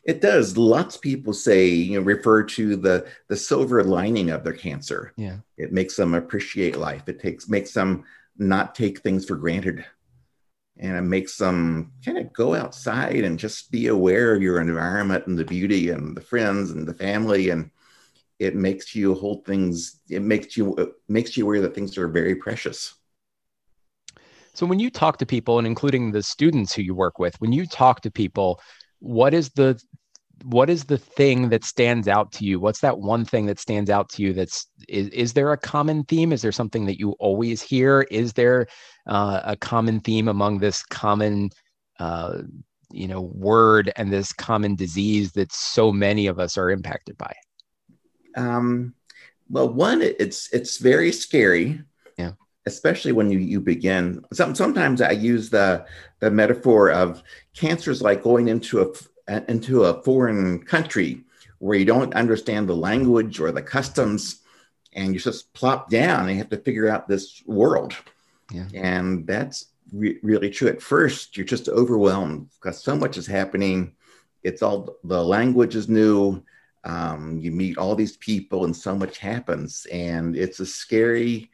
It 0.04 0.20
does. 0.20 0.56
Lots 0.56 0.96
of 0.96 1.02
people 1.02 1.32
say, 1.32 1.66
you 1.66 1.98
know, 1.98 2.04
refer 2.04 2.44
to 2.44 2.76
the 2.76 3.06
the 3.28 3.36
silver 3.36 3.82
lining 3.82 4.30
of 4.30 4.44
their 4.44 4.52
cancer. 4.52 5.12
Yeah, 5.16 5.38
it 5.58 5.72
makes 5.72 5.96
them 5.96 6.14
appreciate 6.14 6.76
life. 6.76 7.08
It 7.08 7.20
takes 7.20 7.48
makes 7.48 7.72
them 7.72 8.04
not 8.38 8.74
take 8.74 9.00
things 9.00 9.26
for 9.26 9.36
granted. 9.36 9.84
And 10.78 10.96
it 10.96 11.02
makes 11.02 11.36
them 11.36 11.92
kind 12.04 12.16
of 12.16 12.32
go 12.32 12.54
outside 12.54 13.16
and 13.16 13.38
just 13.38 13.70
be 13.70 13.88
aware 13.88 14.34
of 14.34 14.40
your 14.40 14.60
environment 14.60 15.26
and 15.26 15.38
the 15.38 15.44
beauty 15.44 15.90
and 15.90 16.16
the 16.16 16.22
friends 16.22 16.70
and 16.70 16.88
the 16.88 16.94
family. 16.94 17.50
And 17.50 17.70
it 18.38 18.54
makes 18.56 18.94
you 18.94 19.14
hold 19.14 19.44
things, 19.44 20.00
it 20.08 20.22
makes 20.22 20.56
you 20.56 20.74
it 20.76 20.90
makes 21.08 21.36
you 21.36 21.44
aware 21.44 21.60
that 21.62 21.74
things 21.74 21.98
are 21.98 22.08
very 22.08 22.36
precious. 22.36 22.94
So 24.54 24.66
when 24.66 24.78
you 24.78 24.90
talk 24.90 25.18
to 25.18 25.26
people, 25.26 25.58
and 25.58 25.66
including 25.66 26.12
the 26.12 26.22
students 26.22 26.72
who 26.72 26.82
you 26.82 26.94
work 26.94 27.18
with, 27.18 27.40
when 27.40 27.52
you 27.52 27.66
talk 27.66 28.00
to 28.02 28.10
people, 28.10 28.60
what 28.98 29.34
is 29.34 29.50
the 29.50 29.80
what 30.44 30.70
is 30.70 30.84
the 30.84 30.96
thing 30.96 31.50
that 31.50 31.64
stands 31.64 32.08
out 32.08 32.32
to 32.32 32.44
you? 32.44 32.58
What's 32.58 32.80
that 32.80 32.98
one 32.98 33.26
thing 33.26 33.44
that 33.46 33.58
stands 33.58 33.90
out 33.90 34.08
to 34.10 34.22
you 34.22 34.32
that's 34.32 34.66
is, 34.88 35.08
is 35.08 35.32
there 35.34 35.52
a 35.52 35.58
common 35.58 36.02
theme? 36.04 36.32
Is 36.32 36.40
there 36.40 36.52
something 36.52 36.86
that 36.86 36.98
you 36.98 37.12
always 37.12 37.60
hear? 37.60 38.02
Is 38.10 38.32
there 38.32 38.66
uh, 39.06 39.40
a 39.44 39.56
common 39.56 40.00
theme 40.00 40.28
among 40.28 40.58
this 40.58 40.82
common 40.82 41.50
uh, 41.98 42.42
you 42.90 43.06
know 43.06 43.20
word 43.20 43.92
and 43.96 44.12
this 44.12 44.32
common 44.32 44.74
disease 44.74 45.32
that 45.32 45.52
so 45.52 45.92
many 45.92 46.26
of 46.26 46.38
us 46.38 46.56
are 46.56 46.70
impacted 46.70 47.16
by? 47.18 47.32
Um, 48.36 48.94
well 49.48 49.68
one 49.68 50.02
it's 50.02 50.52
it's 50.52 50.78
very 50.78 51.12
scary. 51.12 51.82
Yeah 52.16 52.32
especially 52.66 53.12
when 53.12 53.30
you 53.30 53.38
you 53.38 53.60
begin 53.60 54.22
some, 54.32 54.54
sometimes 54.54 55.00
i 55.00 55.10
use 55.10 55.48
the 55.48 55.84
the 56.20 56.30
metaphor 56.30 56.90
of 56.90 57.22
cancer 57.54 57.90
is 57.90 58.02
like 58.02 58.22
going 58.22 58.48
into 58.48 58.80
a 58.80 59.50
into 59.50 59.84
a 59.84 60.02
foreign 60.02 60.62
country 60.62 61.24
where 61.58 61.78
you 61.78 61.84
don't 61.84 62.14
understand 62.14 62.68
the 62.68 62.76
language 62.76 63.38
or 63.38 63.52
the 63.52 63.62
customs 63.62 64.40
and 64.94 65.14
you 65.14 65.20
just 65.20 65.52
plop 65.52 65.88
down 65.90 66.22
and 66.22 66.30
you 66.32 66.38
have 66.38 66.48
to 66.48 66.56
figure 66.56 66.88
out 66.88 67.06
this 67.06 67.42
world. 67.46 67.94
Yeah. 68.52 68.66
and 68.74 69.28
that's 69.28 69.66
re- 69.92 70.18
really 70.24 70.50
true. 70.50 70.66
At 70.66 70.82
first 70.82 71.36
you're 71.36 71.46
just 71.46 71.68
overwhelmed 71.68 72.50
because 72.54 72.82
so 72.82 72.96
much 72.96 73.16
is 73.16 73.28
happening. 73.28 73.94
It's 74.42 74.60
all 74.60 74.96
the 75.04 75.22
language 75.22 75.76
is 75.76 75.88
new. 75.88 76.42
Um, 76.82 77.38
you 77.38 77.52
meet 77.52 77.78
all 77.78 77.94
these 77.94 78.16
people 78.16 78.64
and 78.64 78.74
so 78.74 78.96
much 78.96 79.18
happens 79.18 79.86
and 79.92 80.34
it's 80.34 80.58
a 80.58 80.66
scary 80.66 81.50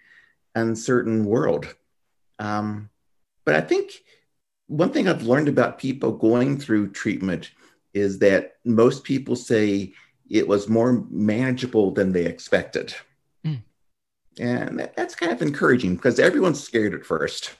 uncertain 0.56 1.24
world 1.24 1.76
um, 2.40 2.90
but 3.44 3.54
i 3.54 3.60
think 3.60 4.02
one 4.66 4.90
thing 4.90 5.06
i've 5.06 5.22
learned 5.22 5.48
about 5.48 5.78
people 5.78 6.10
going 6.10 6.58
through 6.58 6.90
treatment 6.90 7.50
is 7.94 8.18
that 8.18 8.56
most 8.64 9.04
people 9.04 9.34
say 9.34 9.92
it 10.28 10.46
was 10.46 10.68
more 10.68 11.04
manageable 11.10 11.92
than 11.92 12.12
they 12.12 12.26
expected. 12.26 12.94
Mm. 13.44 13.62
And 14.38 14.78
that, 14.78 14.96
that's 14.96 15.14
kind 15.14 15.32
of 15.32 15.42
encouraging 15.42 15.96
because 15.96 16.18
everyone's 16.18 16.62
scared 16.62 16.94
at 16.94 17.06
first. 17.06 17.54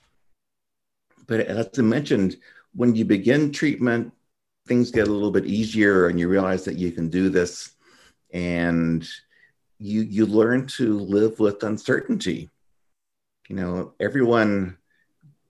But 1.26 1.40
as 1.40 1.70
I 1.78 1.82
mentioned, 1.82 2.37
when 2.74 2.94
you 2.94 3.04
begin 3.04 3.52
treatment, 3.52 4.12
things 4.66 4.90
get 4.90 5.09
a 5.09 5.12
little 5.12 5.30
bit 5.30 5.46
easier 5.46 6.09
and 6.09 6.18
you 6.18 6.28
realize 6.28 6.64
that 6.64 6.76
you 6.76 6.92
can 6.92 7.09
do 7.09 7.28
this 7.30 7.72
and 8.32 9.09
you 9.78 10.02
you 10.02 10.26
learn 10.26 10.66
to 10.66 10.98
live 10.98 11.38
with 11.38 11.62
uncertainty. 11.62 12.50
You 13.48 13.56
know, 13.56 13.94
everyone, 14.00 14.78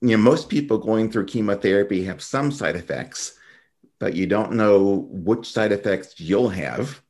you 0.01 0.17
know, 0.17 0.23
most 0.23 0.49
people 0.49 0.79
going 0.79 1.11
through 1.11 1.27
chemotherapy 1.27 2.05
have 2.05 2.23
some 2.23 2.53
side 2.53 2.77
effects 2.77 3.39
but 3.99 4.15
you 4.15 4.27
don't 4.27 4.53
know 4.53 5.07
which 5.11 5.51
side 5.51 5.73
effects 5.73 6.21
you'll 6.21 6.49
have. 6.49 7.03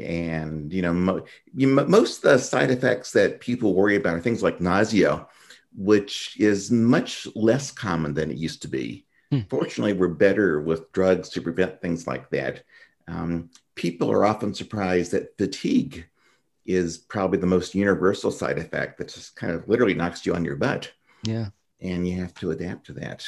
And 0.00 0.72
you 0.72 0.82
know, 0.82 0.94
mo- 0.94 1.24
you, 1.54 1.68
most 1.68 2.24
of 2.24 2.30
the 2.30 2.38
side 2.38 2.70
effects 2.70 3.12
that 3.12 3.40
people 3.40 3.74
worry 3.74 3.96
about 3.96 4.14
are 4.14 4.20
things 4.20 4.42
like 4.42 4.60
nausea, 4.60 5.26
which 5.76 6.36
is 6.40 6.70
much 6.70 7.28
less 7.34 7.70
common 7.70 8.14
than 8.14 8.30
it 8.30 8.38
used 8.38 8.62
to 8.62 8.68
be. 8.68 9.04
Hmm. 9.30 9.40
Fortunately, 9.50 9.92
we're 9.92 10.08
better 10.08 10.60
with 10.62 10.90
drugs 10.92 11.28
to 11.30 11.42
prevent 11.42 11.82
things 11.82 12.06
like 12.06 12.30
that. 12.30 12.62
Um, 13.06 13.50
people 13.74 14.10
are 14.10 14.24
often 14.24 14.54
surprised 14.54 15.12
that 15.12 15.36
fatigue 15.36 16.06
is 16.66 16.98
probably 16.98 17.38
the 17.38 17.46
most 17.46 17.74
universal 17.74 18.30
side 18.30 18.58
effect 18.58 18.98
that 18.98 19.08
just 19.08 19.36
kind 19.36 19.52
of 19.52 19.68
literally 19.68 19.94
knocks 19.94 20.24
you 20.24 20.34
on 20.34 20.44
your 20.44 20.56
butt. 20.56 20.90
Yeah. 21.22 21.48
And 21.80 22.08
you 22.08 22.20
have 22.20 22.34
to 22.34 22.50
adapt 22.50 22.86
to 22.86 22.92
that 22.94 23.26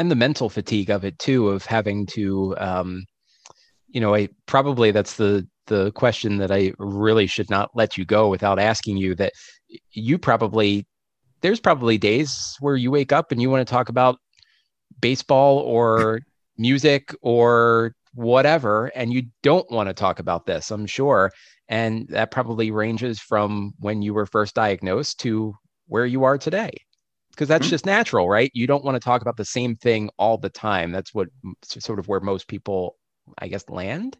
and 0.00 0.10
the 0.10 0.16
mental 0.16 0.48
fatigue 0.48 0.90
of 0.90 1.04
it 1.04 1.18
too 1.18 1.50
of 1.50 1.66
having 1.66 2.06
to 2.06 2.56
um, 2.58 3.04
you 3.88 4.00
know 4.00 4.14
i 4.14 4.28
probably 4.46 4.90
that's 4.90 5.16
the 5.16 5.46
the 5.66 5.92
question 5.92 6.38
that 6.38 6.50
i 6.50 6.72
really 6.78 7.26
should 7.26 7.50
not 7.50 7.70
let 7.74 7.96
you 7.96 8.04
go 8.04 8.28
without 8.28 8.58
asking 8.58 8.96
you 8.96 9.14
that 9.14 9.32
you 9.92 10.18
probably 10.18 10.86
there's 11.42 11.60
probably 11.60 11.98
days 11.98 12.56
where 12.60 12.76
you 12.76 12.90
wake 12.90 13.12
up 13.12 13.30
and 13.30 13.40
you 13.40 13.50
want 13.50 13.66
to 13.66 13.70
talk 13.70 13.88
about 13.88 14.18
baseball 15.00 15.58
or 15.58 16.20
music 16.58 17.14
or 17.22 17.94
whatever 18.14 18.86
and 18.94 19.12
you 19.12 19.22
don't 19.42 19.70
want 19.70 19.88
to 19.88 19.94
talk 19.94 20.18
about 20.18 20.46
this 20.46 20.70
i'm 20.70 20.86
sure 20.86 21.30
and 21.70 22.08
that 22.08 22.32
probably 22.32 22.72
ranges 22.72 23.20
from 23.20 23.72
when 23.78 24.02
you 24.02 24.12
were 24.12 24.26
first 24.26 24.54
diagnosed 24.56 25.20
to 25.20 25.54
where 25.86 26.04
you 26.04 26.24
are 26.24 26.36
today 26.36 26.72
because 27.30 27.48
that's 27.48 27.66
mm-hmm. 27.66 27.70
just 27.70 27.86
natural, 27.86 28.28
right? 28.28 28.50
You 28.52 28.66
don't 28.66 28.84
want 28.84 28.96
to 28.96 29.00
talk 29.00 29.22
about 29.22 29.36
the 29.36 29.44
same 29.44 29.76
thing 29.76 30.10
all 30.18 30.36
the 30.36 30.50
time. 30.50 30.90
That's 30.90 31.14
what 31.14 31.28
sort 31.62 32.00
of 32.00 32.08
where 32.08 32.20
most 32.20 32.48
people, 32.48 32.96
I 33.38 33.48
guess, 33.48 33.68
land. 33.68 34.18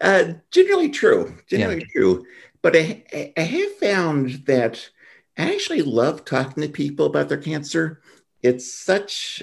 Uh, 0.00 0.34
generally 0.52 0.88
true. 0.88 1.36
Generally 1.48 1.80
yeah. 1.80 1.92
true. 1.92 2.24
But 2.62 2.76
I, 2.76 3.32
I 3.36 3.40
have 3.42 3.72
found 3.72 4.46
that 4.46 4.88
I 5.36 5.52
actually 5.52 5.82
love 5.82 6.24
talking 6.24 6.62
to 6.62 6.68
people 6.68 7.06
about 7.06 7.28
their 7.28 7.38
cancer. 7.38 8.00
It's 8.42 8.72
such 8.72 9.42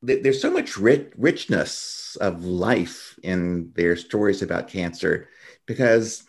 there's 0.00 0.40
so 0.40 0.50
much 0.50 0.76
rich, 0.76 1.10
richness 1.16 2.16
of 2.20 2.44
life 2.44 3.18
in 3.22 3.72
their 3.74 3.96
stories 3.96 4.42
about 4.42 4.68
cancer 4.68 5.28
because 5.68 6.24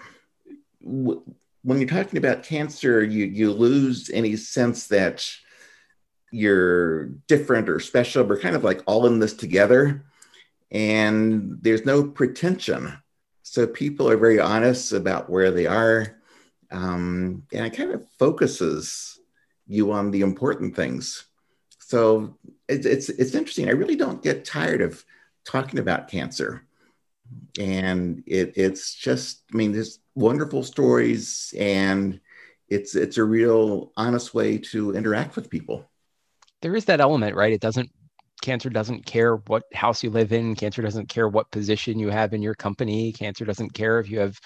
w- 0.84 1.24
when 1.64 1.80
you're 1.80 1.90
talking 1.90 2.20
about 2.20 2.44
cancer, 2.44 3.04
you 3.04 3.26
you 3.26 3.52
lose 3.52 4.12
any 4.14 4.36
sense 4.36 4.88
that 4.88 5.28
you're 6.32 7.06
different 7.28 7.68
or 7.70 7.80
special. 7.80 8.24
We're 8.24 8.40
kind 8.40 8.56
of 8.56 8.64
like 8.64 8.84
all 8.86 9.08
in 9.08 9.18
this 9.18 9.34
together, 9.34 10.06
and 10.70 11.58
there's 11.62 11.86
no 11.86 12.04
pretension. 12.04 12.94
So 13.42 13.66
people 13.66 14.08
are 14.08 14.18
very 14.18 14.40
honest 14.40 14.94
about 14.94 15.28
where 15.28 15.50
they 15.50 15.66
are, 15.66 16.18
um, 16.70 17.44
and 17.52 17.66
it 17.66 17.76
kind 17.76 17.92
of 17.92 18.08
focuses 18.20 19.20
you 19.66 19.92
on 19.92 20.12
the 20.12 20.22
important 20.22 20.76
things. 20.76 21.26
So 21.80 22.38
it's, 22.68 22.86
it's 22.86 23.10
it's 23.10 23.34
interesting. 23.34 23.70
I 23.70 23.72
really 23.72 23.96
don't 23.96 24.22
get 24.22 24.46
tired 24.46 24.82
of 24.82 25.04
talking 25.46 25.80
about 25.80 26.10
cancer. 26.10 26.66
And 27.60 28.24
it, 28.26 28.54
it's 28.56 28.94
just 28.94 29.44
i 29.54 29.58
mean 29.58 29.72
there's 29.72 30.00
wonderful 30.16 30.64
stories 30.64 31.54
and 31.58 32.20
it's 32.70 32.96
it's 32.96 33.18
a 33.18 33.24
real 33.24 33.92
honest 33.98 34.34
way 34.34 34.58
to 34.58 34.96
interact 34.96 35.36
with 35.36 35.50
people. 35.50 35.90
There 36.62 36.76
is 36.76 36.86
that 36.86 37.02
element 37.02 37.36
right? 37.36 37.52
It 37.52 37.62
doesn't 37.62 37.90
cancer 38.42 38.70
doesn't 38.70 39.06
care 39.06 39.36
what 39.36 39.64
house 39.74 40.04
you 40.04 40.10
live 40.10 40.32
in. 40.32 40.56
Cancer 40.56 40.82
doesn't 40.82 41.10
care 41.10 41.28
what 41.28 41.52
position 41.52 42.00
you 42.00 42.10
have 42.10 42.34
in 42.34 42.42
your 42.42 42.56
company. 42.56 43.12
Cancer 43.12 43.46
doesn't 43.46 43.74
care 43.74 44.00
if 44.00 44.10
you 44.10 44.20
have 44.20 44.40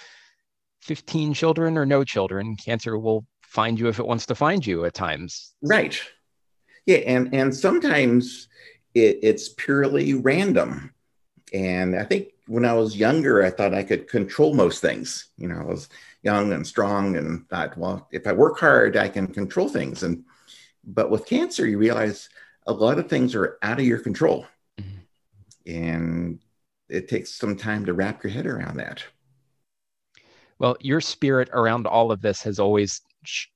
15 0.82 1.34
children 1.34 1.78
or 1.78 1.86
no 1.86 2.04
children. 2.04 2.56
Cancer 2.56 2.98
will 2.98 3.26
find 3.43 3.80
you 3.80 3.88
if 3.88 4.00
it 4.00 4.08
wants 4.08 4.26
to 4.28 4.36
find 4.36 4.65
you 4.65 4.86
at 4.86 4.93
times. 4.93 5.54
Right. 5.62 6.00
Yeah 6.86 6.98
and 6.98 7.34
and 7.34 7.56
sometimes 7.56 8.48
it, 8.93 9.19
it's 9.22 9.50
purely 9.50 10.13
random. 10.13 10.93
And 11.54 11.96
i 11.96 12.04
think 12.04 12.33
when 12.47 12.65
i 12.65 12.73
was 12.73 12.97
younger 12.97 13.43
i 13.43 13.49
thought 13.49 13.73
i 13.73 13.84
could 13.84 14.08
control 14.08 14.53
most 14.53 14.82
things 14.82 15.27
you 15.38 15.47
know 15.47 15.60
i 15.60 15.63
was 15.63 15.89
young 16.23 16.53
and 16.53 16.65
strong 16.65 17.15
and 17.17 17.47
thought 17.49 17.77
well 17.77 18.08
if 18.12 18.27
i 18.27 18.34
work 18.34 18.60
hard 18.60 18.97
i 18.97 19.08
can 19.08 19.27
control 19.27 19.69
things 19.69 20.03
and 20.03 20.23
but 20.86 21.10
with 21.10 21.25
cancer 21.25 21.67
you 21.67 21.77
realize 21.77 22.29
a 22.67 22.73
lot 22.73 22.99
of 22.99 23.10
things 23.10 23.36
are 23.36 23.58
out 23.62 23.79
of 23.79 23.86
your 23.86 23.99
control. 23.99 24.45
Mm-hmm. 24.79 25.71
And 25.71 26.39
it 26.89 27.08
takes 27.08 27.32
some 27.32 27.56
time 27.56 27.86
to 27.86 27.93
wrap 27.93 28.23
your 28.23 28.32
head 28.32 28.45
around 28.45 28.77
that. 28.77 29.03
Well, 30.60 30.77
your 30.79 31.01
spirit 31.01 31.49
around 31.51 31.88
all 31.88 32.12
of 32.12 32.21
this 32.21 32.41
has 32.43 32.60
always 32.60 33.01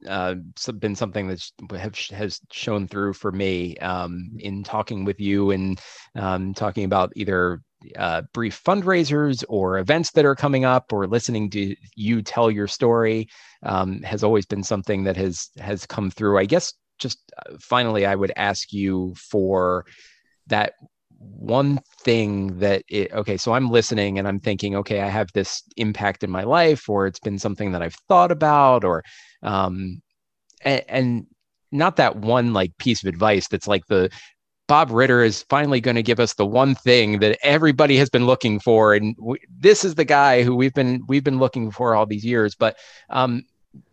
uh, 0.07 0.35
been 0.79 0.95
something 0.95 1.27
that 1.27 1.43
have, 1.77 1.95
has 2.09 2.41
shown 2.51 2.87
through 2.87 3.13
for 3.13 3.31
me 3.31 3.77
um, 3.77 4.31
in 4.39 4.63
talking 4.63 5.05
with 5.05 5.19
you 5.19 5.51
and 5.51 5.79
um, 6.15 6.53
talking 6.53 6.85
about 6.85 7.13
either 7.15 7.61
uh, 7.95 8.23
brief 8.33 8.61
fundraisers 8.63 9.43
or 9.49 9.77
events 9.77 10.11
that 10.11 10.25
are 10.25 10.35
coming 10.35 10.65
up 10.65 10.91
or 10.91 11.07
listening 11.07 11.49
to 11.51 11.75
you 11.95 12.21
tell 12.21 12.51
your 12.51 12.67
story 12.67 13.27
um, 13.63 14.01
has 14.03 14.23
always 14.23 14.45
been 14.45 14.63
something 14.63 15.03
that 15.03 15.17
has 15.17 15.49
has 15.59 15.85
come 15.85 16.09
through. 16.11 16.37
I 16.37 16.45
guess 16.45 16.73
just 16.99 17.19
uh, 17.37 17.55
finally, 17.59 18.05
I 18.05 18.15
would 18.15 18.31
ask 18.35 18.73
you 18.73 19.13
for 19.15 19.85
that 20.47 20.73
one 21.19 21.79
thing 22.01 22.59
that 22.59 22.83
it, 22.87 23.11
okay 23.11 23.37
so 23.37 23.51
i'm 23.51 23.71
listening 23.71 24.19
and 24.19 24.27
i'm 24.27 24.39
thinking 24.39 24.75
okay 24.75 25.01
i 25.01 25.07
have 25.07 25.31
this 25.33 25.63
impact 25.75 26.23
in 26.23 26.29
my 26.29 26.43
life 26.43 26.87
or 26.87 27.07
it's 27.07 27.19
been 27.19 27.39
something 27.39 27.71
that 27.71 27.81
i've 27.81 27.97
thought 28.07 28.31
about 28.31 28.83
or 28.83 29.03
um 29.41 29.99
and, 30.61 30.83
and 30.87 31.27
not 31.71 31.95
that 31.95 32.17
one 32.17 32.53
like 32.53 32.77
piece 32.77 33.03
of 33.03 33.09
advice 33.09 33.47
that's 33.47 33.67
like 33.67 33.85
the 33.87 34.09
bob 34.67 34.91
riter 34.91 35.23
is 35.23 35.43
finally 35.43 35.79
going 35.79 35.95
to 35.95 36.03
give 36.03 36.19
us 36.19 36.33
the 36.33 36.45
one 36.45 36.75
thing 36.75 37.19
that 37.19 37.37
everybody 37.41 37.97
has 37.97 38.09
been 38.09 38.25
looking 38.25 38.59
for 38.59 38.93
and 38.93 39.15
this 39.49 39.83
is 39.83 39.95
the 39.95 40.05
guy 40.05 40.43
who 40.43 40.55
we've 40.55 40.73
been 40.73 41.03
we've 41.07 41.23
been 41.23 41.39
looking 41.39 41.71
for 41.71 41.95
all 41.95 42.05
these 42.05 42.25
years 42.25 42.53
but 42.55 42.77
um 43.09 43.43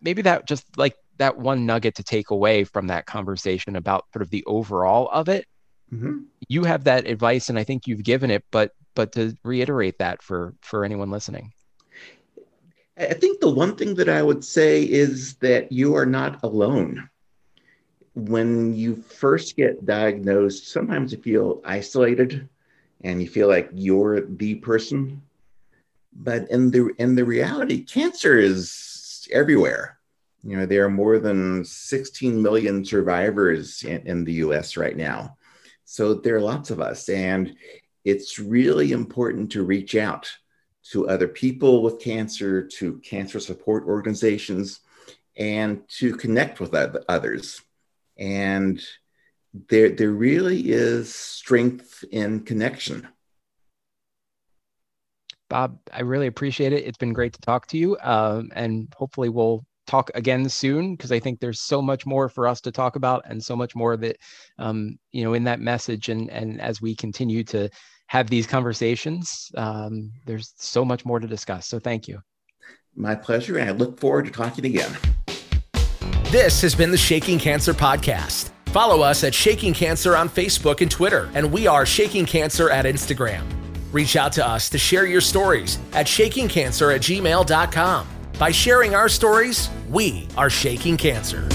maybe 0.01 0.21
that 0.21 0.47
just 0.47 0.65
like 0.77 0.95
that 1.17 1.37
one 1.37 1.65
nugget 1.65 1.95
to 1.95 2.03
take 2.03 2.29
away 2.29 2.63
from 2.63 2.87
that 2.87 3.05
conversation 3.05 3.75
about 3.75 4.05
sort 4.11 4.21
of 4.21 4.29
the 4.29 4.43
overall 4.45 5.09
of 5.09 5.29
it. 5.29 5.45
Mm-hmm. 5.93 6.23
you 6.49 6.63
have 6.63 6.85
that 6.85 7.05
advice 7.05 7.47
and 7.47 7.59
i 7.59 7.63
think 7.63 7.85
you've 7.85 8.03
given 8.03 8.31
it 8.31 8.43
but 8.49 8.71
but 8.95 9.11
to 9.11 9.37
reiterate 9.43 9.99
that 9.99 10.23
for 10.23 10.55
for 10.61 10.83
anyone 10.83 11.11
listening. 11.11 11.51
I 12.97 13.13
think 13.13 13.39
the 13.39 13.51
one 13.51 13.75
thing 13.75 13.93
that 13.95 14.09
i 14.09 14.23
would 14.23 14.43
say 14.43 14.81
is 14.83 15.35
that 15.35 15.71
you 15.71 15.95
are 15.95 16.07
not 16.07 16.41
alone 16.43 17.07
when 18.15 18.73
you 18.75 18.95
first 18.95 19.55
get 19.55 19.85
diagnosed 19.85 20.67
sometimes 20.69 21.11
you 21.11 21.17
feel 21.19 21.61
isolated 21.65 22.47
and 23.01 23.21
you 23.21 23.27
feel 23.27 23.47
like 23.47 23.69
you're 23.73 24.21
the 24.21 24.55
person 24.55 25.21
but 26.13 26.49
in 26.49 26.71
the 26.71 26.89
in 26.97 27.15
the 27.15 27.25
reality 27.25 27.83
cancer 27.83 28.37
is 28.37 29.27
everywhere 29.31 29.95
you 30.45 30.55
know, 30.55 30.67
there 30.67 30.85
are 30.85 30.91
more 30.91 31.17
than 31.17 31.65
16 31.65 32.39
million 32.39 32.85
survivors 32.85 33.83
in, 33.83 34.05
in 34.05 34.23
the 34.23 34.33
US 34.33 34.77
right 34.77 34.95
now. 34.95 35.37
So 35.85 36.13
there 36.13 36.35
are 36.35 36.41
lots 36.41 36.69
of 36.69 36.79
us. 36.79 37.09
And 37.09 37.55
it's 38.03 38.37
really 38.37 38.91
important 38.91 39.51
to 39.53 39.63
reach 39.63 39.95
out 39.95 40.31
to 40.91 41.09
other 41.09 41.27
people 41.27 41.81
with 41.81 41.99
cancer, 41.99 42.61
to 42.61 42.99
cancer 42.99 43.39
support 43.39 43.85
organizations, 43.85 44.81
and 45.35 45.81
to 45.97 46.15
connect 46.15 46.59
with 46.59 46.75
others. 47.09 47.59
And 48.17 48.81
there, 49.69 49.89
there 49.89 50.11
really 50.11 50.71
is 50.71 51.13
strength 51.13 52.03
in 52.11 52.41
connection. 52.41 53.07
Bob, 55.49 55.79
I 55.93 56.01
really 56.01 56.27
appreciate 56.27 56.73
it. 56.73 56.85
It's 56.85 56.97
been 56.97 57.13
great 57.13 57.33
to 57.33 57.41
talk 57.41 57.67
to 57.67 57.77
you. 57.77 57.97
Um, 58.01 58.49
and 58.55 58.91
hopefully, 58.97 59.29
we'll 59.29 59.63
talk 59.85 60.09
again 60.15 60.49
soon 60.49 60.95
because 60.95 61.11
I 61.11 61.19
think 61.19 61.39
there's 61.39 61.61
so 61.61 61.81
much 61.81 62.05
more 62.05 62.27
for 62.29 62.47
us 62.47 62.61
to 62.61 62.71
talk 62.71 62.95
about 62.95 63.23
and 63.25 63.43
so 63.43 63.55
much 63.55 63.75
more 63.75 63.95
that 63.97 64.17
um, 64.57 64.97
you 65.11 65.23
know 65.23 65.33
in 65.33 65.43
that 65.43 65.59
message 65.59 66.09
and 66.09 66.29
and 66.31 66.59
as 66.59 66.81
we 66.81 66.95
continue 66.95 67.43
to 67.45 67.69
have 68.07 68.29
these 68.29 68.45
conversations, 68.45 69.51
um, 69.55 70.11
there's 70.25 70.53
so 70.57 70.85
much 70.85 71.05
more 71.05 71.19
to 71.19 71.27
discuss. 71.27 71.67
So 71.67 71.79
thank 71.79 72.07
you. 72.07 72.19
My 72.95 73.15
pleasure, 73.15 73.57
and 73.57 73.69
I 73.69 73.73
look 73.73 73.99
forward 73.99 74.25
to 74.25 74.31
talking 74.31 74.65
again. 74.65 74.95
This 76.31 76.61
has 76.63 76.75
been 76.75 76.91
the 76.91 76.97
Shaking 76.97 77.37
Cancer 77.39 77.73
Podcast. 77.73 78.49
Follow 78.67 79.01
us 79.01 79.23
at 79.23 79.33
Shaking 79.33 79.73
Cancer 79.73 80.17
on 80.17 80.27
Facebook 80.27 80.81
and 80.81 80.89
Twitter, 80.89 81.29
and 81.33 81.51
we 81.51 81.67
are 81.67 81.85
Shaking 81.85 82.25
Cancer 82.25 82.69
at 82.69 82.85
Instagram. 82.85 83.43
Reach 83.93 84.15
out 84.15 84.33
to 84.33 84.45
us 84.45 84.67
to 84.69 84.77
share 84.77 85.05
your 85.05 85.21
stories 85.21 85.77
at 85.93 86.07
shakingcancer 86.07 86.93
at 86.93 87.01
gmail.com. 87.01 88.07
By 88.37 88.51
sharing 88.51 88.95
our 88.95 89.07
stories, 89.07 89.69
we 89.89 90.27
are 90.35 90.49
shaking 90.49 90.97
cancer. 90.97 91.47